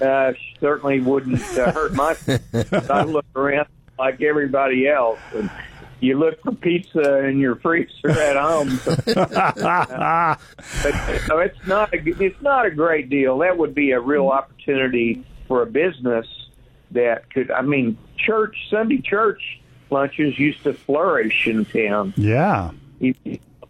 uh, 0.00 0.32
certainly 0.58 1.00
wouldn't 1.00 1.42
uh, 1.58 1.72
hurt 1.72 1.92
my. 1.94 2.16
I 2.90 3.02
look 3.02 3.26
around 3.34 3.68
like 3.98 4.22
everybody 4.22 4.88
else, 4.88 5.18
and 5.34 5.50
you 6.00 6.18
look 6.18 6.42
for 6.42 6.52
pizza 6.52 7.24
in 7.26 7.38
your 7.38 7.56
freezer 7.56 8.10
at 8.10 8.36
home. 8.36 8.80
uh, 8.86 9.52
but 10.82 11.28
no, 11.28 11.38
it's 11.38 11.66
not. 11.66 11.92
A, 11.92 11.98
it's 12.24 12.42
not 12.42 12.66
a 12.66 12.70
great 12.70 13.10
deal. 13.10 13.38
That 13.38 13.58
would 13.58 13.74
be 13.74 13.92
a 13.92 14.00
real 14.00 14.28
opportunity 14.28 15.24
for 15.46 15.62
a 15.62 15.66
business 15.66 16.26
that 16.92 17.30
could. 17.30 17.50
I 17.50 17.62
mean, 17.62 17.98
church 18.16 18.56
Sunday 18.70 19.02
church 19.02 19.42
lunches 19.90 20.38
used 20.38 20.62
to 20.64 20.72
flourish 20.72 21.46
in 21.46 21.64
town. 21.64 22.14
Yeah. 22.16 22.70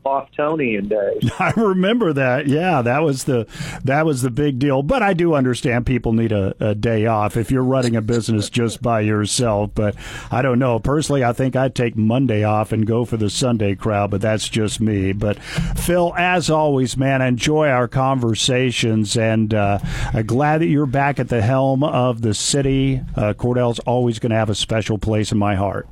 Bostonian 0.03 0.89
days. 0.89 1.31
I 1.39 1.53
remember 1.57 2.13
that. 2.15 2.47
Yeah, 2.47 2.83
that 2.83 3.01
was 3.01 3.25
the 3.25 3.47
that 3.85 4.07
was 4.07 4.23
the 4.23 4.31
big 4.31 4.59
deal. 4.59 4.83
But 4.83 5.03
I 5.03 5.13
do 5.13 5.35
understand 5.35 5.87
people 5.87 6.13
need 6.13 6.33
a, 6.33 6.55
a 6.61 6.75
day 6.75 7.07
off 7.07 7.37
if 7.37 7.51
you're 7.51 7.63
running 7.63 7.97
a 7.97 8.01
business 8.01 8.49
just 8.49 8.81
by 8.81 9.01
yourself. 9.01 9.73
But 9.75 9.95
I 10.31 10.43
don't 10.43 10.59
know. 10.59 10.79
Personally, 10.79 11.23
I 11.23 11.33
think 11.33 11.55
I'd 11.55 11.75
take 11.75 11.97
Monday 11.97 12.45
off 12.45 12.73
and 12.73 12.87
go 12.87 13.05
for 13.05 13.17
the 13.17 13.31
Sunday 13.31 13.75
crowd. 13.75 14.11
But 14.11 14.23
that's 14.23 14.49
just 14.49 14.81
me. 14.81 15.13
But 15.13 15.39
Phil, 15.43 16.15
as 16.17 16.49
always, 16.49 16.97
man, 16.97 17.21
enjoy 17.21 17.69
our 17.69 17.89
conversations, 17.89 19.17
and 19.17 19.53
uh, 19.53 19.79
I'm 20.15 20.27
glad 20.27 20.63
that 20.63 20.67
you're 20.67 20.87
back 20.87 21.21
at 21.21 21.29
the 21.29 21.43
helm 21.43 21.85
of 21.85 22.23
the 22.23 22.35
city. 22.35 23.03
Uh, 23.15 23.35
Cordell's 23.35 23.81
always 23.81 24.19
going 24.19 24.31
to 24.31 24.37
have 24.37 24.51
a 24.51 24.55
special 24.55 24.99
place 24.99 25.31
in 25.31 25.39
my 25.39 25.57
heart. 25.57 25.89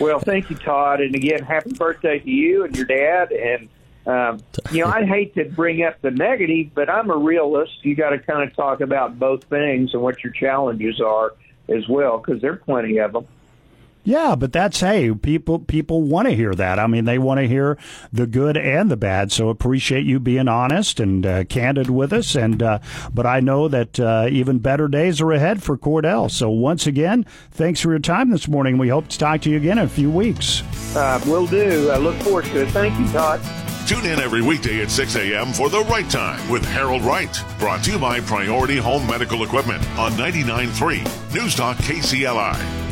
Well, 0.00 0.18
thank 0.18 0.50
you, 0.50 0.56
Todd, 0.56 1.00
and 1.00 1.14
again, 1.14 1.42
happy 1.42 1.72
birthday 1.72 2.18
to 2.18 2.30
you 2.30 2.64
and 2.64 2.76
your 2.76 2.86
dad. 2.86 3.32
And 3.32 3.68
um, 4.06 4.40
you 4.70 4.84
know, 4.84 4.90
I 4.90 5.04
hate 5.04 5.34
to 5.34 5.44
bring 5.44 5.82
up 5.82 6.00
the 6.02 6.10
negative, 6.10 6.72
but 6.74 6.90
I'm 6.90 7.10
a 7.10 7.16
realist. 7.16 7.84
You 7.84 7.94
got 7.94 8.10
to 8.10 8.18
kind 8.18 8.48
of 8.48 8.54
talk 8.54 8.80
about 8.80 9.18
both 9.18 9.44
things 9.44 9.94
and 9.94 10.02
what 10.02 10.22
your 10.22 10.32
challenges 10.32 11.00
are 11.00 11.34
as 11.68 11.88
well, 11.88 12.18
because 12.18 12.42
there 12.42 12.52
are 12.52 12.56
plenty 12.56 12.98
of 12.98 13.12
them. 13.12 13.26
Yeah, 14.04 14.36
but 14.36 14.52
that's 14.52 14.80
hey, 14.80 15.12
people 15.14 15.58
people 15.58 16.02
want 16.02 16.28
to 16.28 16.34
hear 16.34 16.54
that. 16.54 16.78
I 16.78 16.86
mean, 16.86 17.06
they 17.06 17.18
want 17.18 17.40
to 17.40 17.48
hear 17.48 17.78
the 18.12 18.26
good 18.26 18.56
and 18.56 18.90
the 18.90 18.98
bad. 18.98 19.32
So 19.32 19.48
appreciate 19.48 20.04
you 20.04 20.20
being 20.20 20.46
honest 20.46 21.00
and 21.00 21.24
uh, 21.24 21.44
candid 21.44 21.88
with 21.88 22.12
us. 22.12 22.34
And 22.34 22.62
uh, 22.62 22.80
but 23.12 23.26
I 23.26 23.40
know 23.40 23.66
that 23.68 23.98
uh, 23.98 24.28
even 24.30 24.58
better 24.58 24.88
days 24.88 25.22
are 25.22 25.32
ahead 25.32 25.62
for 25.62 25.78
Cordell. 25.78 26.30
So 26.30 26.50
once 26.50 26.86
again, 26.86 27.24
thanks 27.50 27.80
for 27.80 27.90
your 27.90 27.98
time 27.98 28.30
this 28.30 28.46
morning. 28.46 28.76
We 28.76 28.88
hope 28.88 29.08
to 29.08 29.18
talk 29.18 29.40
to 29.42 29.50
you 29.50 29.56
again 29.56 29.78
in 29.78 29.84
a 29.84 29.88
few 29.88 30.10
weeks. 30.10 30.62
Uh, 30.94 31.18
will 31.26 31.46
do. 31.46 31.90
I 31.90 31.96
look 31.96 32.16
forward 32.16 32.44
to 32.46 32.62
it. 32.62 32.68
Thank 32.68 32.98
you, 33.00 33.10
Todd. 33.10 33.40
Tune 33.88 34.06
in 34.06 34.18
every 34.20 34.40
weekday 34.40 34.80
at 34.82 34.90
6 34.90 35.16
a.m. 35.16 35.52
for 35.52 35.68
The 35.68 35.80
Right 35.80 36.08
Time 36.08 36.48
with 36.50 36.64
Harold 36.64 37.02
Wright. 37.02 37.38
Brought 37.58 37.84
to 37.84 37.92
you 37.92 37.98
by 37.98 38.20
Priority 38.20 38.78
Home 38.78 39.06
Medical 39.06 39.44
Equipment 39.44 39.82
on 39.98 40.12
99.3 40.12 41.34
News 41.34 41.54
Talk 41.54 41.76
KCLI. 41.78 42.83